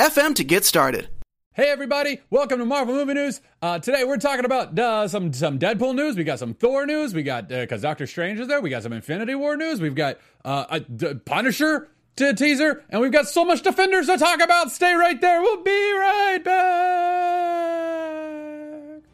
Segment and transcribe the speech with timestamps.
[0.00, 1.08] anchor.fm to get started.
[1.52, 3.40] Hey everybody, welcome to Marvel Movie News.
[3.60, 6.16] Uh, today we're talking about uh, some some Deadpool news.
[6.16, 7.12] We got some Thor news.
[7.12, 8.60] We got because Doctor Strange is there.
[8.60, 9.80] We got some Infinity War news.
[9.80, 14.16] We've got uh, a D- Punisher t- teaser, and we've got so much Defenders to
[14.16, 14.70] talk about.
[14.70, 15.42] Stay right there.
[15.42, 16.60] We'll be right back.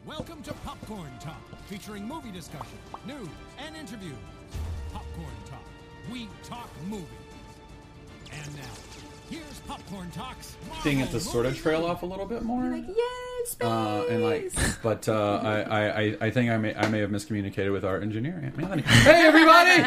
[0.05, 4.13] Welcome to Popcorn Talk, featuring movie discussion, news, and interviews.
[4.93, 5.65] Popcorn Talk,
[6.11, 7.07] we talk movies.
[8.31, 8.76] And now, here's Popcorn Talk's
[10.83, 12.75] Seeing it to Marvel sort of trail off a little bit more.
[12.75, 13.67] Yay, space!
[13.67, 14.51] Uh, and like,
[14.83, 17.99] but uh, I, I, I- I think I may, I may have miscommunicated with our
[18.01, 18.83] engineer, Aunt Melanie.
[18.87, 19.81] Hey, everybody!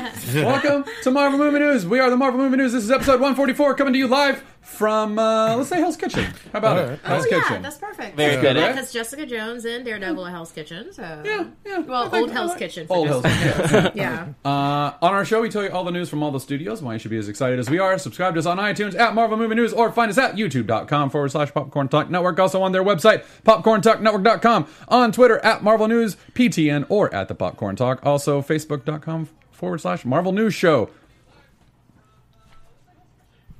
[0.44, 1.86] Welcome to Marvel Movie News.
[1.86, 2.72] We are the Marvel Movie News.
[2.72, 6.24] This is episode 144, coming to you live from, uh, let's say, Hell's Kitchen.
[6.52, 7.00] How about it?
[7.04, 8.16] oh Hell's yeah, that's perfect.
[8.16, 8.74] Very good, good, right?
[8.74, 10.92] Because Jessica Jones and Daredevil at Hell's Kitchen.
[10.92, 11.78] So Yeah, yeah.
[11.78, 12.86] Well, old Hell's Kitchen.
[12.90, 13.92] Old Hell's Kitchen.
[13.94, 14.28] Yeah.
[14.44, 16.92] Uh, on our show, we tell you all the news from all the studios, why
[16.94, 17.98] you should be as excited as we are.
[17.98, 21.30] Subscribe to us on iTunes at Marvel Movie News or find us at youtube.com forward
[21.32, 22.38] slash Popcorn Talk Network.
[22.38, 24.66] Also on their website, popcorntalknetwork.com.
[24.88, 28.00] On Twitter at Marvel News PTN or at the Popcorn Talk.
[28.04, 30.90] Also Facebook.com forward slash Marvel News Show.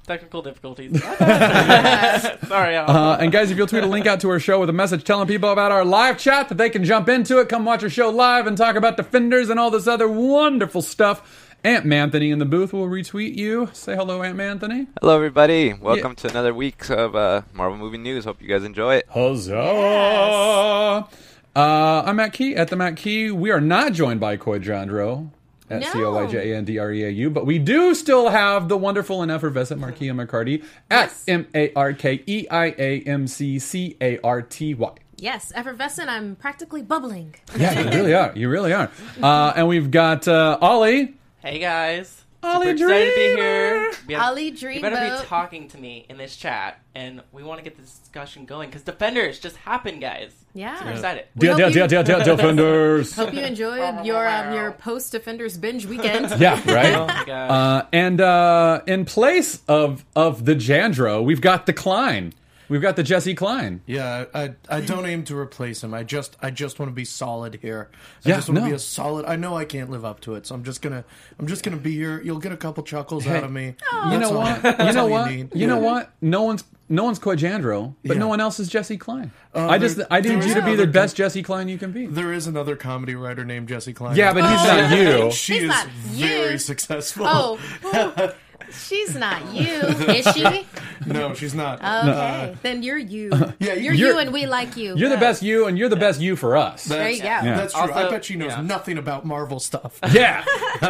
[0.07, 1.01] Technical difficulties.
[1.05, 4.73] Sorry, Uh, and guys, if you'll tweet a link out to our show with a
[4.73, 7.85] message telling people about our live chat that they can jump into it, come watch
[7.85, 11.50] our show live and talk about Defenders and all this other wonderful stuff.
[11.63, 13.69] Aunt Manthony in the booth will retweet you.
[13.75, 14.87] Say hello, Aunt Manthony.
[15.01, 15.75] Hello, everybody.
[15.75, 18.25] Welcome to another week of uh, Marvel Movie News.
[18.25, 19.07] Hope you guys enjoy it.
[19.11, 21.07] Huzzah!
[21.55, 23.31] Uh, I'm Matt Key at the Matt Key.
[23.31, 25.29] We are not joined by Coy Jandreau
[25.69, 25.93] at No.
[25.93, 28.31] C O Y J A N D R E A U, but we do still
[28.31, 31.25] have the wonderful and effervescent Markeia McCarty at Yes.
[31.29, 34.93] M A R K E I A M C C A R T Y.
[35.19, 36.09] Yes, effervescent.
[36.09, 37.35] I'm practically bubbling.
[37.55, 38.33] Yeah, you really are.
[38.35, 38.91] You really are.
[39.23, 41.17] Uh, and we've got uh, Ollie.
[41.43, 42.25] Hey guys.
[42.43, 43.43] Ollie Super excited to be Dreamer.
[43.43, 43.91] here.
[44.09, 45.21] We have- Ollie You better Dreamboat.
[45.21, 48.71] be talking to me in this chat, and we want to get this discussion going
[48.71, 50.33] because Defenders just happened, guys.
[50.55, 50.79] Yeah.
[50.79, 51.25] Super excited.
[51.37, 53.15] Deal, hope deal, you- deal, deal, deal, Defenders.
[53.15, 56.31] Hope you enjoyed your um, your post Defenders binge weekend.
[56.41, 56.93] Yeah, Oh right.
[57.07, 57.51] my god.
[57.51, 62.33] Uh, and uh, in place of of the Jandreau, we've got the Klein.
[62.71, 63.83] We've got the Jesse Klein.
[63.85, 65.93] Yeah, I I don't aim to replace him.
[65.93, 67.91] I just I just want to be solid here.
[68.25, 69.27] I Yeah, just want to be a solid.
[69.27, 71.05] I know I can't live up to it, so I'm just gonna
[71.39, 72.23] I'm just gonna be here.
[72.23, 73.75] You'll get a couple chuckles out of me.
[74.11, 74.63] You know what?
[74.87, 75.31] You know what?
[75.31, 75.55] need.
[75.55, 76.13] You know what?
[76.23, 78.21] No one's no one's Coy Jandreau, but Yeah.
[78.21, 79.31] no one else is Jesse Klein.
[79.55, 81.79] Uh, I just there- I need you to be the another- best Jesse Klein you
[81.79, 82.07] can be.
[82.07, 84.17] There is another comedy writer named Jesse Klein.
[84.17, 85.31] Yeah, but he's not you.
[85.33, 86.27] she He's is not you.
[86.27, 87.27] very successful.
[87.29, 88.33] Oh, oh,
[88.73, 90.67] she's not you, is she?
[91.07, 91.79] no, she's not.
[91.83, 93.31] Okay, then you're you.
[93.59, 94.97] yeah, You're, You're- you, and we like you.
[94.97, 96.85] You're the best you, and you're the best you for us.
[96.85, 97.25] That's, there you go.
[97.25, 97.57] Yeah.
[97.57, 97.83] That's true.
[97.83, 98.61] I Also- bet she knows yeah.
[98.63, 99.99] nothing about Marvel stuff.
[100.13, 100.45] Yeah,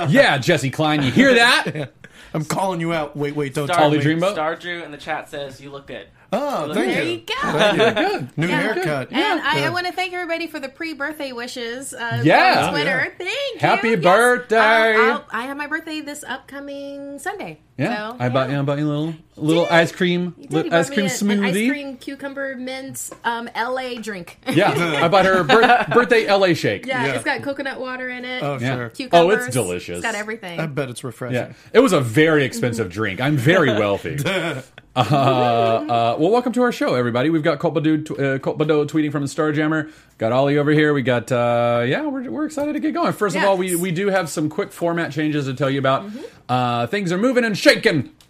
[0.08, 1.02] yeah, Jesse Klein.
[1.02, 1.92] You hear that?
[2.32, 3.16] I'm calling you out.
[3.16, 4.04] Wait, wait, don't Star, tell Ollie me.
[4.04, 4.32] Dreamboat?
[4.32, 6.06] Star Drew in the chat says you look good.
[6.32, 6.94] Oh, thank you.
[6.94, 7.10] There you.
[7.10, 7.34] you go.
[7.58, 8.04] Thank you.
[8.08, 8.38] Good.
[8.38, 8.60] New Yeah.
[8.60, 9.12] haircut.
[9.12, 11.92] And I, I want to thank everybody for the pre-birthday wishes.
[11.92, 12.66] Uh, Yeah.
[12.66, 13.12] on Twitter.
[13.18, 13.26] Yeah.
[13.26, 13.58] Thank you.
[13.60, 14.00] Happy Yes.
[14.00, 14.94] birthday.
[14.94, 17.58] Uh, I'll- I have my birthday this upcoming Sunday.
[17.80, 20.90] Yeah, So, I bought you, I bought you a little little ice cream, li- ice
[20.90, 21.46] cream a- smoothie.
[21.64, 24.38] Ice cream cucumber mint um, LA drink.
[24.52, 24.70] Yeah,
[25.02, 26.84] I bought her bir- birthday LA shake.
[26.86, 27.12] yeah, Yeah.
[27.14, 28.42] it's got coconut water in it.
[28.42, 28.74] Oh, Yeah.
[28.76, 28.88] sure.
[28.90, 29.38] Cucumbers.
[29.40, 29.96] Oh, it's delicious.
[29.98, 30.60] It's got everything.
[30.60, 31.36] I bet it's refreshing.
[31.36, 33.20] Yeah, it was a very expensive drink.
[33.20, 34.18] I'm very wealthy.
[34.96, 37.30] Uh, uh, well, welcome to our show, everybody.
[37.30, 39.90] We've got Colt Badu, tw- uh, Colt Badu tweeting from the Starjammer.
[40.18, 40.92] Got Ollie over here.
[40.92, 43.12] We got, uh, yeah, we're, we're excited to get going.
[43.12, 46.06] First of all, we, we do have some quick format changes to tell you about.
[46.48, 47.69] Uh, things are moving and shaking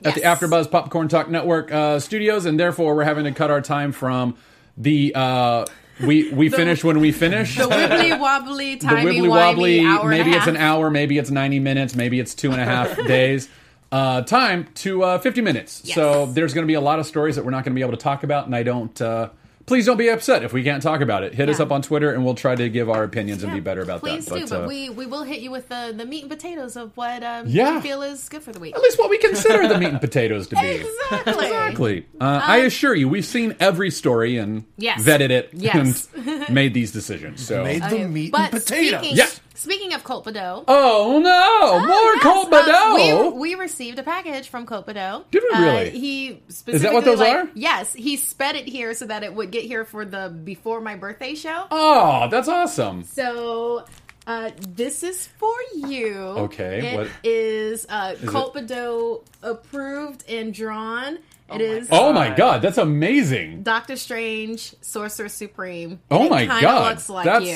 [0.05, 3.61] at the AfterBuzz Popcorn Talk Network uh, studios, and therefore we're having to cut our
[3.61, 4.37] time from
[4.77, 5.13] the.
[5.15, 5.67] Uh,
[6.03, 7.57] we we finish when we finish.
[7.57, 10.09] the wibbly wobbly, the timey wibbly wobbly.
[10.09, 13.49] Maybe it's an hour, maybe it's ninety minutes, maybe it's two and a half days.
[13.93, 15.83] Uh, time to uh, fifty minutes.
[15.85, 15.95] Yes.
[15.95, 17.83] So there's going to be a lot of stories that we're not going to be
[17.83, 19.01] able to talk about, and I don't.
[19.01, 19.31] Uh,
[19.71, 21.33] please don't be upset if we can't talk about it.
[21.33, 23.61] Hit us up on Twitter, and we'll try to give our opinions and Yeah, be
[23.61, 24.31] better about Please that.
[24.33, 26.75] Please do, but uh, we, we will hit you with the, the meat and potatoes
[26.77, 27.77] of what um, Yeah.
[27.77, 28.75] we feel is good for the week.
[28.75, 30.83] at least what we consider the meat and potatoes to be.
[31.11, 31.47] Exactly.
[31.47, 32.07] Exactly.
[32.21, 35.03] Uh, I assure you, we've seen every story and Yes.
[35.05, 36.09] vetted it Yes.
[36.17, 37.47] and made these decisions.
[37.47, 39.01] So, Made the meat but and potatoes.
[39.01, 39.27] Speaking, Yeah.
[39.61, 40.65] Speaking of Colt Badeau.
[40.67, 43.31] oh no, more yes, Colt uh, Badeau.
[43.35, 45.25] we, we received a package from Colt Badeau.
[45.31, 45.91] Did we Uh, really?
[45.91, 47.49] he specifically that what those like- are?
[47.55, 50.97] Yes, he sped it here so that it would get here for the before my
[50.97, 51.67] birthday show.
[51.71, 53.05] oh, that's awesome.
[53.05, 53.85] So
[54.27, 56.15] uh, this is for you.
[56.17, 61.19] Okay, It what- is uh, Colt Badeau approved and drawn.
[61.51, 63.63] Oh it is Oh my uh, god, that's amazing.
[63.63, 66.01] Doctor Strange, Sorcerer Supreme.
[66.11, 67.49] Oh my it God, looks like that's-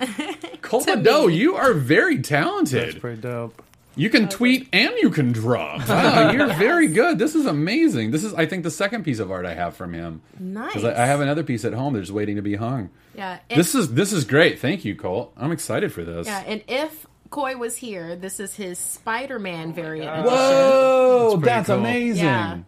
[0.00, 0.58] you.
[0.62, 3.00] Colt to you are very That's talented.
[3.00, 3.62] pretty dope.
[3.94, 5.76] You can tweet and you can draw.
[5.86, 7.18] Wow, you're very good.
[7.18, 8.10] This is amazing.
[8.10, 10.22] This is, I think, the second piece of art I have from him.
[10.40, 10.72] Nice.
[10.72, 11.92] 'Cause I, I have another piece at home.
[11.92, 12.88] They're waiting to be hung.
[13.14, 13.38] Yeah.
[13.50, 14.58] And, This is this is great.
[14.60, 15.34] Thank you, Colt.
[15.36, 16.26] I'm excited for this.
[16.26, 20.24] yeah, and if Coy was here, this is his Spider-Man variant.
[20.26, 21.76] Oh Whoa, pretty that's cool.
[21.78, 22.24] amazing.
[22.24, 22.58] Yeah.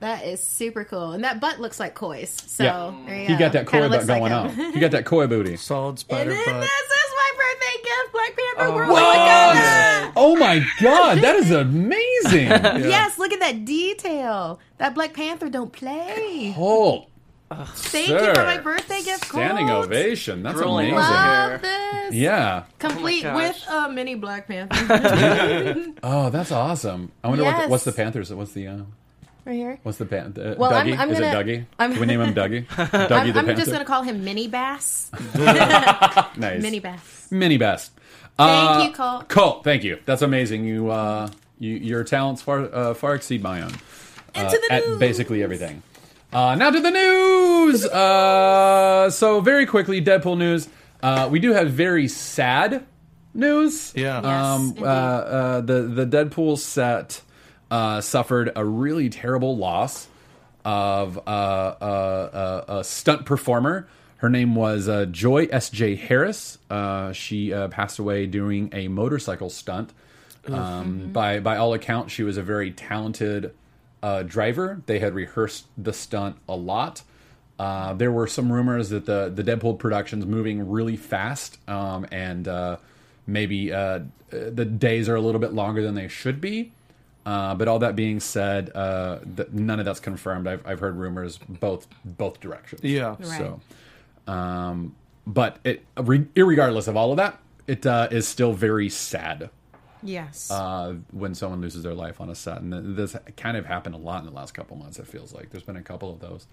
[0.00, 2.30] That is super cool, and that butt looks like Coy's.
[2.46, 2.92] So Yeah.
[3.06, 3.38] there you He go.
[3.40, 4.72] got that koi Kinda butt looks like going on.
[4.72, 5.56] He got that koi booty.
[5.58, 6.60] Solid And spider then butt.
[6.60, 8.74] this is my birthday gift, Black Panther.
[8.76, 10.12] We're Whoa!
[10.16, 12.48] Oh my god, that is amazing.
[12.88, 14.60] Yes, look at that detail.
[14.78, 16.52] That Black Panther don't play.
[16.54, 17.08] Colt,
[17.50, 18.28] Thank sir.
[18.28, 19.26] you for my birthday gift.
[19.26, 19.86] standing Colt.
[19.86, 20.42] ovation.
[20.44, 21.10] That's Drooling amazing.
[21.14, 22.14] over Love this.
[22.14, 22.62] Yeah.
[22.78, 23.34] Complete gosh.
[23.36, 25.86] with a mini Black Panther.
[26.02, 27.10] Oh, that's awesome.
[27.24, 27.70] I wonder what the, Yes.
[27.70, 28.32] what's the Panthers.
[28.32, 28.76] What's the uh,
[29.48, 29.78] right here.
[29.82, 30.34] what's the pan?
[30.38, 31.66] Uh, Well, I'm- I'm is gonna- it Dougie?
[31.78, 32.66] I'm- Can we name him Dougie?
[32.68, 35.10] Dougie I'm, the I'm just gonna call him Mini Bass.
[35.34, 36.62] nice.
[36.62, 37.28] Mini Bass.
[37.30, 37.92] Mini best.
[38.36, 39.28] Thank Uh, you, Colt.
[39.28, 39.98] Colt, thank you.
[40.04, 40.64] That's amazing.
[40.64, 41.28] You, uh,
[41.58, 43.72] you your talents far uh, far exceed my own.
[44.36, 45.82] Uh, Into the at basically everything.
[46.32, 47.84] Uh, now to the news.
[47.92, 50.68] Uh, so very quickly, Deadpool news.
[51.02, 52.84] Uh, we do have very sad
[53.34, 53.92] news.
[53.96, 54.18] Yeah.
[54.18, 57.22] Um, Yes, uh, uh, the the Deadpool set
[57.70, 60.08] uh, suffered a really terrible loss
[60.64, 63.88] of uh, uh, uh, a stunt performer.
[64.18, 65.70] Her name was uh, Joy S.
[65.70, 65.94] J.
[65.94, 66.58] Harris.
[66.68, 69.92] Uh, she uh, passed away doing a motorcycle stunt.
[70.46, 73.52] Um, By by all accounts, she was a very talented
[74.02, 74.82] uh, driver.
[74.86, 77.02] They had rehearsed the stunt a lot.
[77.58, 82.48] Uh, there were some rumors that the the Deadpool production's moving really fast, um, and
[82.48, 82.78] uh,
[83.26, 84.00] maybe uh,
[84.30, 86.72] the days are a little bit longer than they should be.
[87.28, 90.48] Uh, but all that being said, uh, th- none of that's confirmed.
[90.48, 92.82] I've, I've heard rumors both both directions.
[92.82, 93.16] Yeah.
[93.20, 93.60] So,
[94.32, 94.94] um,
[95.26, 99.50] but it, re- irregardless of all of that, it uh, is still very sad
[100.02, 100.50] Yes.
[100.50, 103.94] uh, when someone loses their life on a set, and th- this kind of happened
[103.94, 104.98] a lot in the last couple months.
[104.98, 106.46] It feels like there's been a couple of those.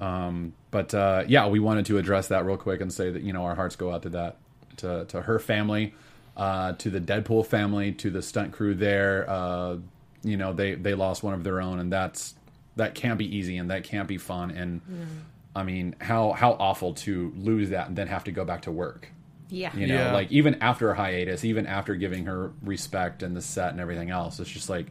[0.00, 3.32] Um, but uh, yeah, we wanted to address that real quick and say that you
[3.32, 4.36] know our hearts go out to that
[4.78, 5.94] to to her family,
[6.36, 9.24] uh, to the Deadpool family, to the stunt crew there.
[9.30, 9.76] Uh,
[10.24, 12.34] you know they they lost one of their own, and that's
[12.76, 14.50] that can't be easy and that can't be fun.
[14.50, 14.80] And
[15.54, 18.72] I mean, how how awful to lose that and then have to go back to
[18.72, 19.08] work.
[19.48, 19.76] yeah.
[19.76, 20.12] You know, Yeah.
[20.12, 24.10] like even after a hiatus, even after giving her respect and the set and everything
[24.10, 24.86] else, it's just like,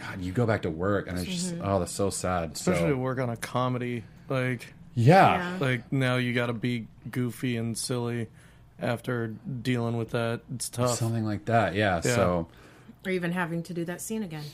[0.00, 1.66] God, you go back to work and it's just, mm-hmm.
[1.68, 2.52] oh, that's so sad.
[2.52, 4.04] Especially to work on a comedy.
[4.30, 5.36] Like yeah.
[5.36, 5.56] Yeah.
[5.60, 8.28] like now you got to be goofy and silly
[8.80, 9.28] after
[9.62, 10.40] dealing with that.
[10.54, 10.96] It's tough.
[10.96, 11.74] something like that.
[11.74, 11.96] Yeah.
[11.96, 12.14] Yeah.
[12.14, 12.48] So,
[13.06, 14.44] Or even having to do that scene again.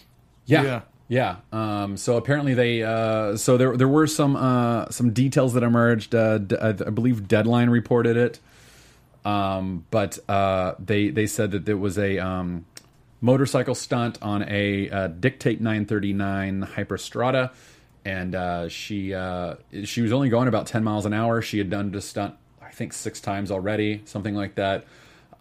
[0.47, 0.63] yeah.
[0.63, 0.81] Yeah.
[1.09, 1.37] Yeah.
[1.53, 6.15] Um, so apparently they, uh, so there, there were some, uh, some details that emerged.
[6.15, 8.39] Uh, d- I I believe Deadline reported it.
[9.25, 12.65] Um, but, uh, they, they said that there was a, um,
[13.21, 17.51] motorcycle stunt on a, uh, Ducati 939 Hyperstrada.
[18.05, 21.43] And, uh, she, uh, she was only going about 10 miles an hour.
[21.43, 24.85] She had done the stunt, I think six times already, something like that.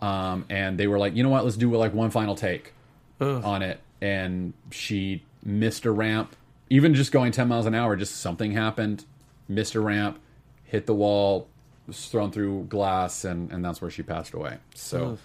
[0.01, 2.73] Um, and they were like, you know what, let's do like one final take
[3.19, 3.79] on it.
[4.01, 6.35] And she missed a ramp,
[6.69, 9.05] even just going 10 miles an hour, just something happened,
[9.47, 10.19] missed a ramp,
[10.63, 11.47] hit the wall,
[11.87, 14.57] was thrown through glass, and, and that's where she passed away.
[14.75, 15.17] So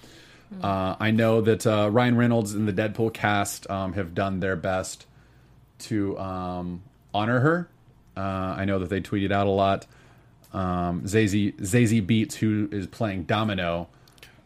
[0.63, 4.57] uh, I know that uh, Ryan Reynolds and the Deadpool cast um, have done their
[4.57, 5.07] best
[5.81, 6.83] to um,
[7.13, 7.69] honor her.
[8.17, 8.21] Uh,
[8.57, 9.87] I know that they tweeted out a lot.
[10.53, 13.89] Um, Zazie, Zazie Beetz, who is playing Domino,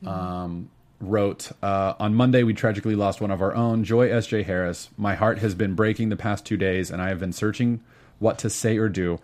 [0.06, 4.42] um, wrote uh, On Monday, we tragically lost one of our own, Joy S.J.
[4.44, 4.90] Harris.
[4.96, 7.80] My heart has been breaking the past two days, and I have been searching
[8.18, 9.20] what to say or do.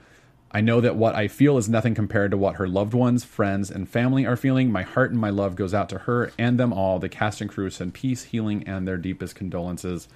[0.54, 3.72] I know that what I feel is nothing compared to what her loved ones, friends,
[3.72, 4.70] and family are feeling.
[4.70, 7.00] My heart and my love goes out to her and them all.
[7.00, 10.06] The cast and crew send peace, healing, and their deepest condolences.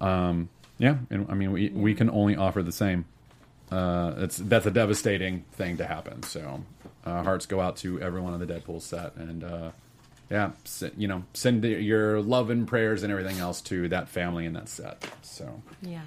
[0.00, 3.04] Um, yeah, and I mean, we we can only offer the same.
[3.70, 6.24] Uh, it's that's a devastating thing to happen.
[6.24, 6.64] So,
[7.04, 9.70] uh, hearts go out to everyone on the Deadpool set, and uh,
[10.30, 10.50] yeah,
[10.96, 14.68] you know, send your love and prayers and everything else to that family and that
[14.68, 15.08] set.
[15.22, 16.00] So, Yeah.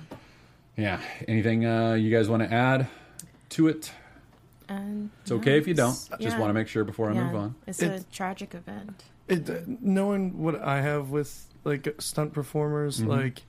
[0.78, 2.88] yeah, anything uh, you guys want to add
[3.50, 3.92] to it?
[4.70, 5.92] And It's okay if you don't.
[5.92, 7.56] it's- Just want to make sure before I Yeah, move on.
[7.68, 9.04] It's It's- a tragic event.
[9.28, 13.10] it, knowing what I have with like stunt performers, Mm-hmm.
[13.10, 13.44] like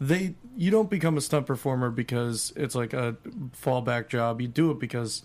[0.00, 3.16] they you don't become a stunt performer because it's like a
[3.60, 4.40] fallback job.
[4.40, 5.22] You do it because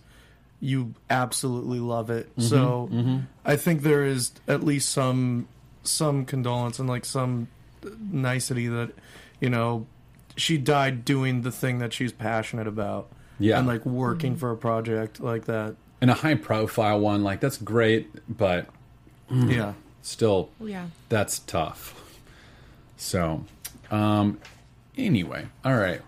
[0.59, 2.29] you absolutely love it.
[2.35, 2.41] Mm-hmm.
[2.47, 5.47] So I think there is at least some
[5.83, 7.47] some condolence and like some
[8.11, 8.91] nicety that
[9.39, 9.87] you know
[10.35, 13.09] she died doing the thing that she's passionate about.
[13.39, 13.57] Yeah.
[13.57, 15.75] And like working for a project like that.
[16.01, 18.67] And a high profile one, like that's great, but
[19.31, 19.53] Mm.
[19.55, 19.73] Yeah.
[20.01, 20.87] still, Yeah.
[21.07, 22.19] that's tough.
[22.97, 23.45] So,
[23.91, 24.39] um,
[24.97, 26.01] anyway, all right.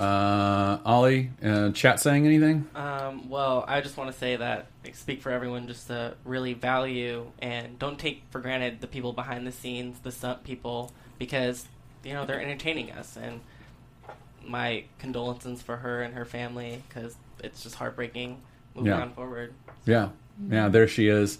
[0.00, 2.66] Uh, Ollie, uh, chat saying anything?
[2.74, 6.54] Um, well, I just want to say that I speak for everyone just to really
[6.54, 11.66] value and don't take for granted the people behind the scenes, the stunt people, because
[12.04, 13.16] you know they're entertaining us.
[13.16, 13.40] And
[14.46, 18.40] my condolences for her and her family because it's just heartbreaking
[18.74, 19.02] moving Yeah.
[19.02, 19.52] on forward.
[19.86, 20.08] Yeah,
[20.50, 21.38] yeah, there she is.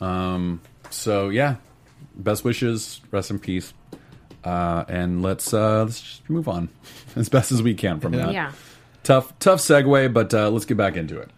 [0.00, 1.56] Um, so yeah,
[2.14, 3.74] best wishes, rest in peace,
[4.44, 6.68] uh, and let's uh, let's just move on
[7.16, 8.32] as best as we can from that.
[8.32, 8.52] Yeah.
[9.02, 11.30] Tough, tough segue, but uh, let's get back into it.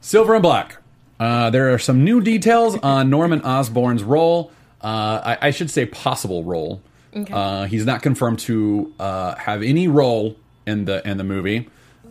[0.00, 0.76] Silver and Black.
[1.18, 4.52] Uh, there are some new details on Norman Osborn's role.
[4.82, 6.82] Uh, I, I should say possible role.
[7.32, 11.66] Uh, he's not confirmed to uh, have any role in the in the movie,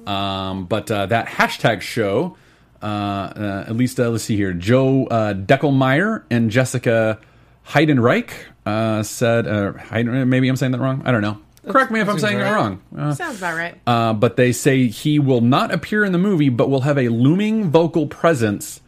[0.08, 2.36] um, but uh, that hashtag show.
[2.82, 4.52] Uh, uh, at least uh, let's see here.
[4.54, 7.20] Joe uh, Deckelmeyer and Jessica
[7.68, 8.32] Heidenreich
[8.66, 9.48] uh, said.
[9.48, 11.02] Uh, Heiden, maybe I'm saying that wrong.
[11.06, 11.40] I don't know.
[11.68, 12.82] Correct me if I'm saying it wrong.
[12.96, 13.76] Uh, Sounds about right.
[13.88, 17.10] uh, but they say he will not appear in the movie, but will have a
[17.10, 18.82] looming vocal presence.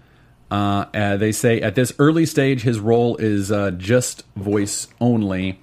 [0.51, 5.59] Uh, uh, they say at this early stage, his role is uh, just voice only,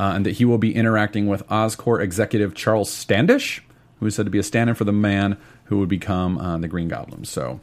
[0.00, 3.62] uh, and that he will be interacting with Oscorp executive Charles Standish,
[4.00, 6.68] who is said to be a stand-in for the man who would become uh, the
[6.68, 7.24] Green Goblin.
[7.24, 7.60] So,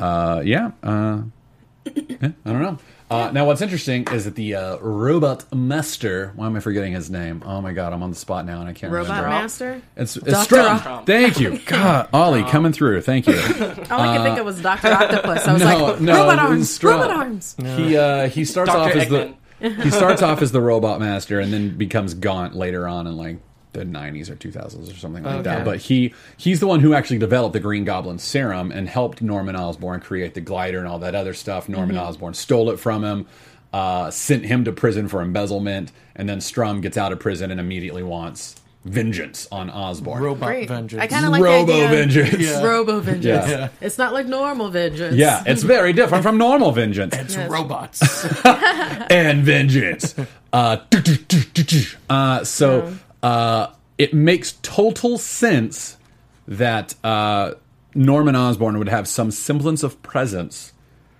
[0.00, 1.22] uh, yeah, uh,
[1.94, 2.78] yeah, I don't know.
[3.10, 6.32] Uh, now, what's interesting is that the uh, robot master.
[6.36, 7.42] Why am I forgetting his name?
[7.44, 9.28] Oh my god, I'm on the spot now and I can't Robot remember.
[9.30, 9.82] Master?
[9.96, 10.56] It's, it's Dr.
[10.56, 11.06] Stromm.
[11.06, 11.58] Thank you.
[11.66, 13.00] God, Ollie, coming through.
[13.00, 13.34] Thank you.
[13.90, 15.44] All I could think of was Doctor Octopus.
[15.44, 17.00] I was no, like, no, robot it arms, Stromm.
[17.00, 17.56] robot arms.
[17.58, 18.90] He uh, he starts Dr.
[18.90, 22.86] off as the he starts off as the robot master and then becomes Gaunt later
[22.86, 23.38] on and like
[23.72, 25.64] the 90s or 2000s or something like that.
[25.64, 29.56] But he he's the one who actually developed the Green Goblin serum and helped Norman
[29.56, 31.68] Osborn create the glider and all that other stuff.
[31.68, 33.26] Norman Osborn stole it from him.
[33.72, 37.60] Uh, sent him to prison for embezzlement, and then Stromm gets out of prison and
[37.60, 40.20] immediately wants vengeance on Osborn.
[40.22, 40.68] Robot Great.
[40.68, 41.00] vengeance.
[41.00, 41.88] I kind of like Robo the idea.
[41.88, 42.42] vengeance.
[42.42, 42.62] Yeah.
[42.64, 43.48] Robo vengeance.
[43.48, 43.68] Yeah.
[43.80, 45.14] It's not like normal vengeance.
[45.14, 47.14] Yeah, it's very different from normal vengeance.
[47.16, 47.48] it's Yes.
[47.48, 48.24] robots.
[48.44, 50.16] and vengeance.
[50.52, 50.78] Uh,
[52.08, 55.96] uh, so uh, it makes total sense
[56.48, 57.52] that uh,
[57.94, 60.72] Norman Osborn would have some semblance of presence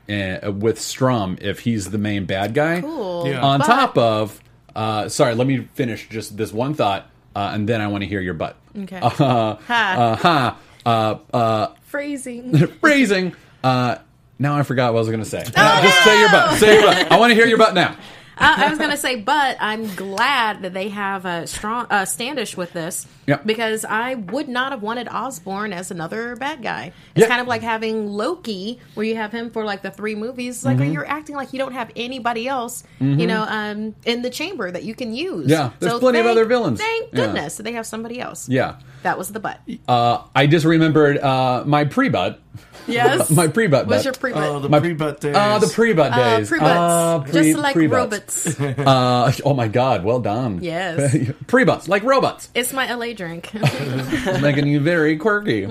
[0.08, 2.80] uh, with Stromm if he's the main bad guy.
[2.80, 3.28] Cool.
[3.28, 3.40] Yeah.
[3.42, 4.40] On But- top of,
[4.74, 8.08] uh, sorry, let me finish just this one thought, uh, and then I want to
[8.08, 8.56] hear your butt.
[8.76, 8.98] Okay.
[9.02, 9.56] Uh, Ha.
[9.98, 10.58] uh, ha.
[10.86, 12.56] Uh, uh, Phrasing.
[12.80, 13.34] phrasing.
[13.62, 13.96] Uh,
[14.38, 15.44] now I forgot what I was going to say.
[15.54, 16.58] Uh, just say your butt.
[16.58, 17.12] Say your butt.
[17.12, 17.96] I want to hear your butt now.
[18.40, 22.56] Uh, I was gonna say, but I'm glad that they have a strong uh, Standish
[22.56, 23.06] with this.
[23.26, 23.46] Yep.
[23.46, 26.92] Because I would not have wanted Osborn as another bad guy.
[27.14, 27.28] It's Yeah.
[27.28, 30.56] kind of like having Loki, where you have him for like the three movies.
[30.56, 30.92] It's like Mm-hmm.
[30.92, 34.82] you're acting like you don't have anybody else, you know, um, in the chamber that
[34.82, 35.48] you can use.
[35.48, 36.80] Yeah, there's plenty of other villains.
[36.80, 37.26] Thank Yeah.
[37.26, 38.48] goodness that they have somebody else.
[38.48, 38.76] Yeah.
[39.02, 39.60] That was the butt.
[39.86, 42.40] Uh, I just remembered uh, my pre-butt.
[42.86, 43.30] Yes.
[43.40, 44.42] My pre-butt What's your pre-butt?
[44.42, 45.36] oh, the My- pre-butt days.
[45.36, 46.48] Uh, the pre-butt Uh, days.
[46.48, 46.70] pre-butts.
[46.72, 48.12] Uh, pre- Just like pre-butts.
[48.12, 48.29] robots.
[48.58, 50.60] Uh, oh my god, well done.
[50.62, 51.16] Yes.
[51.46, 52.48] pre-butts, like robots.
[52.54, 53.50] it's my LA drink.
[53.62, 55.66] It's making you very quirky.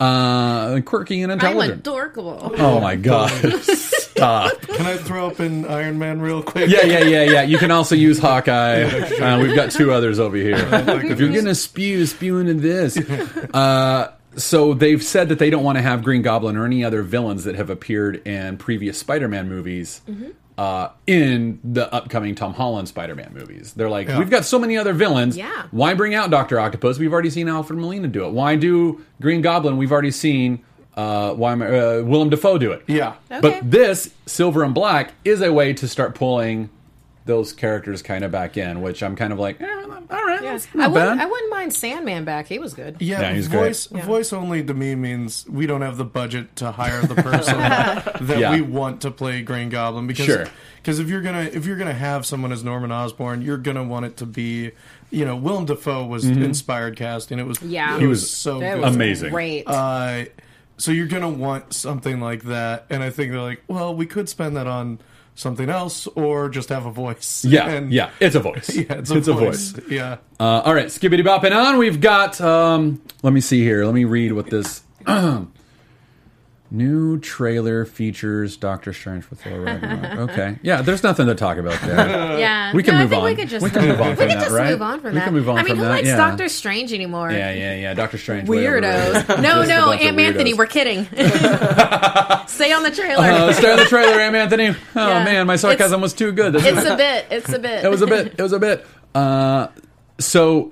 [0.00, 1.40] Uh, quirky and Mm-hmm.
[1.44, 1.80] I'm intelligent.
[1.80, 2.52] adorable.
[2.58, 3.30] oh my god.
[3.62, 4.60] Stop.
[4.62, 6.68] Can I throw up in Iron Man real quick?
[6.70, 7.42] Yeah, yeah, yeah, yeah.
[7.42, 8.82] You can also use Hawkeye.
[8.82, 10.56] Uh, we've got two others over here.
[10.56, 12.96] if you're gonna spew, spew into this.
[13.52, 17.02] Uh, so they've said that they don't want to have Green Goblin or any other
[17.02, 20.00] villains that have appeared in previous Spider-Man movies.
[20.62, 24.18] Uh, in the upcoming Tom Holland Spider-Man movies, they're like, Yeah.
[24.20, 25.36] we've got so many other villains.
[25.36, 25.64] Yeah.
[25.72, 27.00] Why bring out Doctor Octopus?
[27.00, 28.30] We've already seen Alfred Molina do it.
[28.30, 29.76] Why do Green Goblin?
[29.76, 30.62] We've already seen
[30.96, 32.84] uh, why am I, uh, Willem Dafoe do it.
[32.86, 33.14] Yeah.
[33.30, 33.40] Okay.
[33.40, 36.68] But this Silver and Black is a way to start pulling
[37.24, 39.64] those characters kind of back in, which I'm kind of like, eh,
[40.10, 40.52] all right, Yeah.
[40.52, 41.18] that's I wouldn't, bad.
[41.20, 42.48] I wouldn't mind Sandman back.
[42.48, 42.96] He was good.
[42.98, 43.60] Yeah, Yeah, he's great.
[43.60, 44.04] voice Yeah.
[44.04, 48.38] voice only to me means we don't have the budget to hire the person that
[48.38, 48.50] Yeah.
[48.52, 50.46] we want to play Green Goblin because Sure.
[50.76, 54.04] because if you're gonna if you're gonna have someone as Norman Osborn, you're gonna want
[54.06, 54.72] it to be
[55.10, 57.38] you know Willem Dafoe was inspired casting.
[57.38, 57.96] It was Yeah.
[57.96, 58.80] it He was, was so good.
[58.80, 59.30] was Amazing.
[59.30, 59.64] Great.
[59.68, 60.24] Uh,
[60.76, 64.28] so you're gonna want something like that, and I think they're like, well, we could
[64.28, 64.98] spend that on
[65.34, 67.44] something else, or just have a voice.
[67.44, 68.68] Yeah, and, yeah, it's a voice.
[68.74, 69.70] yeah, it's a, voice.
[69.70, 69.90] voice.
[69.90, 71.78] Yeah, Uh, all right, skibbity bopping on.
[71.78, 72.40] We've got.
[72.40, 73.84] Um, let me see here.
[73.84, 74.82] Let me read what this.
[76.74, 80.30] New trailer features Doctor Strange with Thor Ragnarok.
[80.30, 82.38] Okay, yeah, there's nothing to talk about there.
[82.38, 83.28] Yeah, We can No, I move think on.
[83.28, 84.70] We could just We can move on We from could that, just right?
[84.70, 85.24] move on from We that.
[85.24, 86.16] can move on I mean, from who that, likes yeah.
[86.16, 87.30] Doctor Strange anymore?
[87.30, 87.92] Yeah, yeah, yeah.
[87.92, 88.48] Doctor Strange.
[88.48, 89.28] way Weirdos.
[89.42, 91.04] No, no, Aunt Anthony, we're kidding.
[91.04, 93.22] Stay on the trailer.
[93.22, 94.68] Uh, stay on the trailer, Am Anthony.
[94.68, 95.24] Oh Yeah.
[95.24, 96.54] man, my sarcasm It's- was too good.
[96.54, 97.26] This it's a bit.
[97.30, 97.84] It's a bit.
[97.84, 98.34] it was a bit.
[98.38, 98.86] It was a bit.
[99.14, 99.66] Uh,
[100.18, 100.71] so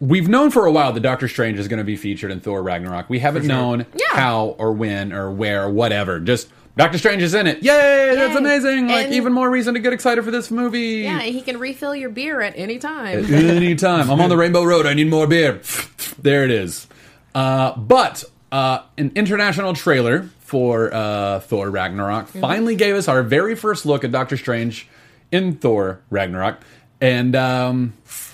[0.00, 2.62] we've known for a while that Doctor Strange is going to be featured in Thor
[2.62, 3.08] Ragnarok.
[3.10, 4.06] We haven't known Yeah.
[4.16, 6.18] how or when or where or whatever.
[6.20, 7.62] Just Doctor Strange is in it.
[7.62, 8.14] Yay!
[8.14, 8.38] That's Yay.
[8.38, 8.88] amazing.
[8.88, 11.02] Like And- even more reason to get excited for this movie.
[11.02, 13.32] Yeah, and he can refill your beer at any time.
[13.32, 14.10] Anytime.
[14.10, 14.86] I'm on the Rainbow Road.
[14.86, 15.60] I need more beer.
[16.22, 16.86] there it is.
[17.34, 22.40] Uh, but uh, an international trailer for uh, Thor Ragnarok Mm-hmm.
[22.40, 24.88] finally gave us our very first look at Doctor Strange
[25.30, 26.60] in Thor Ragnarok.
[27.00, 28.29] And um, it's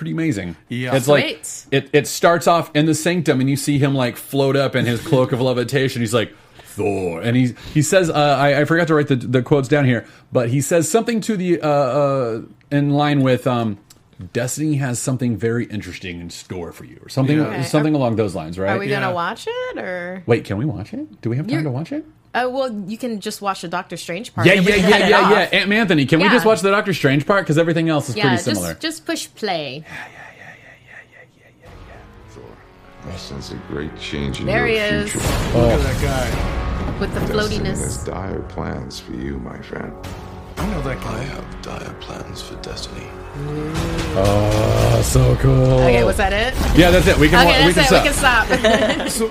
[0.00, 0.56] pretty amazing.
[0.70, 0.96] Yeah.
[0.96, 1.66] It's like Great.
[1.70, 4.86] it, it starts off in the sanctum and you see him like float up in
[4.86, 6.00] his cloak of levitation.
[6.00, 6.32] He's like,
[6.64, 7.20] Thor.
[7.20, 10.06] And he he says, uh, I, I forgot to write the, the quotes down here,
[10.32, 13.78] but he says something to the, uh, uh, in line with, um,
[14.32, 17.46] Destiny has something very interesting in store for you, or something, Yeah.
[17.48, 17.62] Okay.
[17.64, 18.70] something along those lines, right?
[18.76, 19.00] Are we Yeah.
[19.00, 20.22] gonna watch it or?
[20.26, 21.20] Wait, can we watch it?
[21.22, 22.04] Do we have time You're- to watch it?
[22.34, 24.46] Oh well, you can just watch the Doctor Strange part.
[24.46, 25.38] Yeah, and yeah, yeah, yeah, yeah.
[25.52, 26.32] Aunt Anthony, can we Yeah.
[26.32, 28.68] just watch the Doctor Strange part because everything else is Yeah, pretty similar?
[28.74, 29.84] just just push play.
[32.30, 32.42] Thor,
[33.12, 35.10] I sense a great change in There your he is.
[35.12, 35.26] future.
[35.58, 36.98] look at that guy.
[37.00, 38.06] With the Destiny has floatiness.
[38.06, 39.92] dire plans for you, my friend.
[40.58, 41.22] I know that I guy.
[41.24, 43.06] have dire plans for Destiny.
[44.16, 45.80] Oh, so cool.
[45.80, 46.54] Okay, was that it?
[46.78, 47.16] Yeah, that's it.
[47.16, 47.46] We can.
[47.48, 48.12] Okay, wa- we that's can it.
[48.14, 48.50] stop.
[48.50, 49.08] We can stop.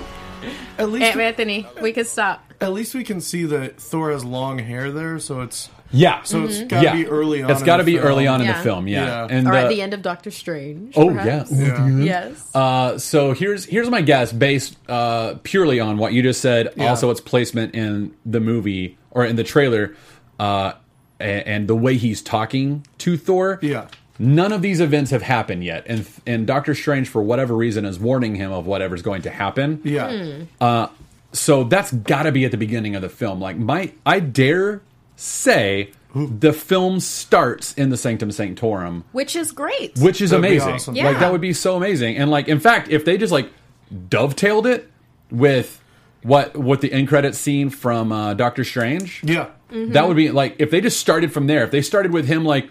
[0.80, 2.44] at least Aunt Anthony, we can stop.
[2.60, 6.22] at least we can see that Thor has long hair there, so it's Yeah.
[6.22, 6.92] so it's got to yeah.
[6.94, 7.50] be early on.
[7.50, 8.08] It's in got to the be film.
[8.08, 8.58] early on in Yeah.
[8.58, 8.86] the film.
[8.88, 9.04] Yeah.
[9.06, 9.26] Yeah.
[9.30, 10.94] And Or uh, at the end of Doctor Strange.
[10.96, 11.50] Oh perhaps.
[11.52, 11.88] yeah.
[11.88, 12.54] Yes.
[12.54, 16.72] Uh, so here's here's my guess based uh, purely on what you just said.
[16.76, 16.88] Yeah.
[16.90, 19.94] Also, its placement in the movie or in the trailer,
[20.38, 20.72] uh,
[21.20, 23.58] a- and the way he's talking to Thor.
[23.62, 23.86] Yeah.
[24.22, 27.98] None of these events have happened yet, and and Doctor Strange, for whatever reason, is
[27.98, 29.80] warning him of whatever's going to happen.
[29.82, 30.42] Yeah.
[30.60, 30.88] Uh,
[31.32, 33.40] So that's got to be at the beginning of the film.
[33.40, 34.82] Like my, I dare
[35.16, 39.96] say, the film starts in the Sanctum Sanctorum, Which is great.
[39.98, 40.74] which is That'd be amazing.
[40.74, 40.94] awesome.
[40.96, 41.18] Like Yeah.
[41.20, 42.16] that would be so amazing.
[42.16, 43.48] And like, in fact, if they just like
[44.08, 44.90] dovetailed it
[45.30, 45.80] with
[46.22, 49.46] what what the end credits scene from uh, Doctor Strange, Yeah.
[49.70, 51.64] that would be like if they just started from there.
[51.64, 52.68] If they started with him like,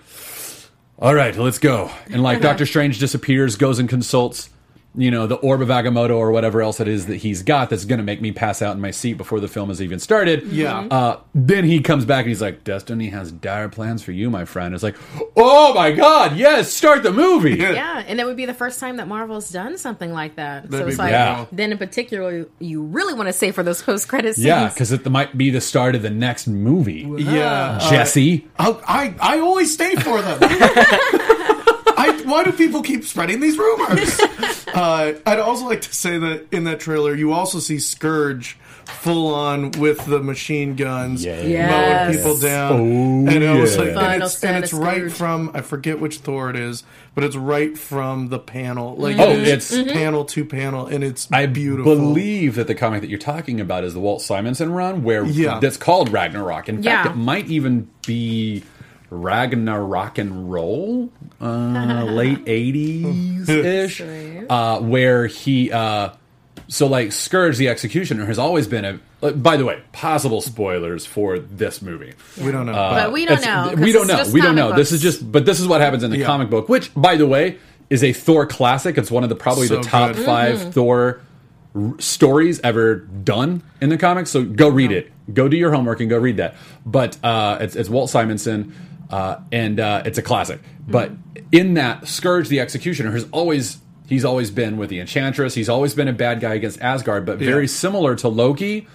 [0.99, 4.49] all right, let's go, and like Doctor Strange disappears, goes and consults.
[4.95, 7.85] You know the orb of Agamotto or whatever else it is that he's got that's
[7.85, 10.43] going to make me pass out in my seat before the film has even started.
[10.47, 10.79] Yeah.
[10.89, 14.45] Uh, then he comes back and he's like, "Destiny has dire plans for you, my
[14.45, 14.95] friend." It's like,
[15.37, 16.73] "Oh my god, yes!
[16.73, 20.11] Start the movie." yeah, and that would be the first time that Marvel's done something
[20.11, 20.63] like that.
[20.63, 21.45] so That'd it's be like, Yeah.
[21.51, 24.47] then in particular, you really want to say for those post credit scenes.
[24.47, 27.07] Yeah, because it might be the start of the next movie.
[27.19, 27.77] Yeah.
[27.79, 28.71] uh, Jesse, I,
[29.21, 30.39] I I always stay for them.
[32.29, 34.19] I, why do people keep spreading these rumors?
[34.69, 38.53] Uh, I'd also like to say that in that trailer, you also see Skurge
[38.85, 41.43] full on with the machine guns, Yes.
[41.71, 42.71] mowing people down.
[42.73, 43.81] Oh, and it was yeah.
[43.81, 46.83] like, and it's, and it's right from I forget which Thor it is,
[47.15, 48.95] but it's right from the panel.
[48.95, 51.95] Like Oh, it is it's- panel to panel, and it's I beautiful.
[51.95, 55.59] believe that the comic that you're talking about is the Walt Simonson run, where Yeah.
[55.59, 56.69] that's called Ragnarok.
[56.69, 57.11] In fact, Yeah.
[57.11, 58.63] it might even be
[59.09, 64.01] Ragnarok and Roll, uh, late '80s ish,
[64.49, 65.71] uh, where he.
[65.71, 66.09] Uh,
[66.67, 68.99] so, like, Skurge the Executioner has always been a.
[69.23, 72.13] uh, By the way, possible spoilers for this movie.
[72.39, 72.73] we don't know.
[72.73, 73.71] But we don't It's- know.
[73.71, 74.23] 'cause We don't know.
[74.31, 74.75] We don't comic know.
[74.75, 76.25] This is just, but this is what happens in the Yeah.
[76.27, 77.57] comic book, which, by the way,
[77.89, 78.99] is a Thor classic.
[78.99, 80.23] It's one of the probably the top good.
[80.25, 80.69] 5 Mm-hmm.
[80.71, 81.21] Thor
[81.75, 84.29] r- stories ever done in the comics.
[84.29, 85.11] So go read it.
[85.33, 86.55] Go do your homework and go read that.
[86.85, 88.73] But uh, it's, it's Walt Simonson,
[89.09, 90.59] uh, and uh, it's a classic.
[90.87, 91.11] But
[91.51, 93.77] in that, Skurge the Executioner has always.
[94.07, 95.53] He's always been with the Enchantress.
[95.53, 97.67] He's always been a bad guy against Asgard, but very Yeah.
[97.67, 98.87] similar to Loki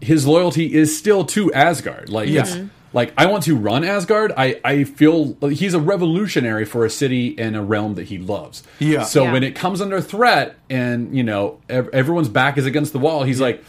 [0.00, 2.08] his loyalty is still to Asgard.
[2.08, 2.42] Like Yeah.
[2.42, 2.56] it's
[2.92, 4.32] like I want to run Asgard.
[4.36, 8.62] I I feel he's a revolutionary for a city and a realm that he loves.
[8.78, 9.02] Yeah.
[9.02, 9.32] So Yeah.
[9.32, 13.24] when it comes under threat and you know ev- everyone's back is against the wall,
[13.24, 13.62] he's like.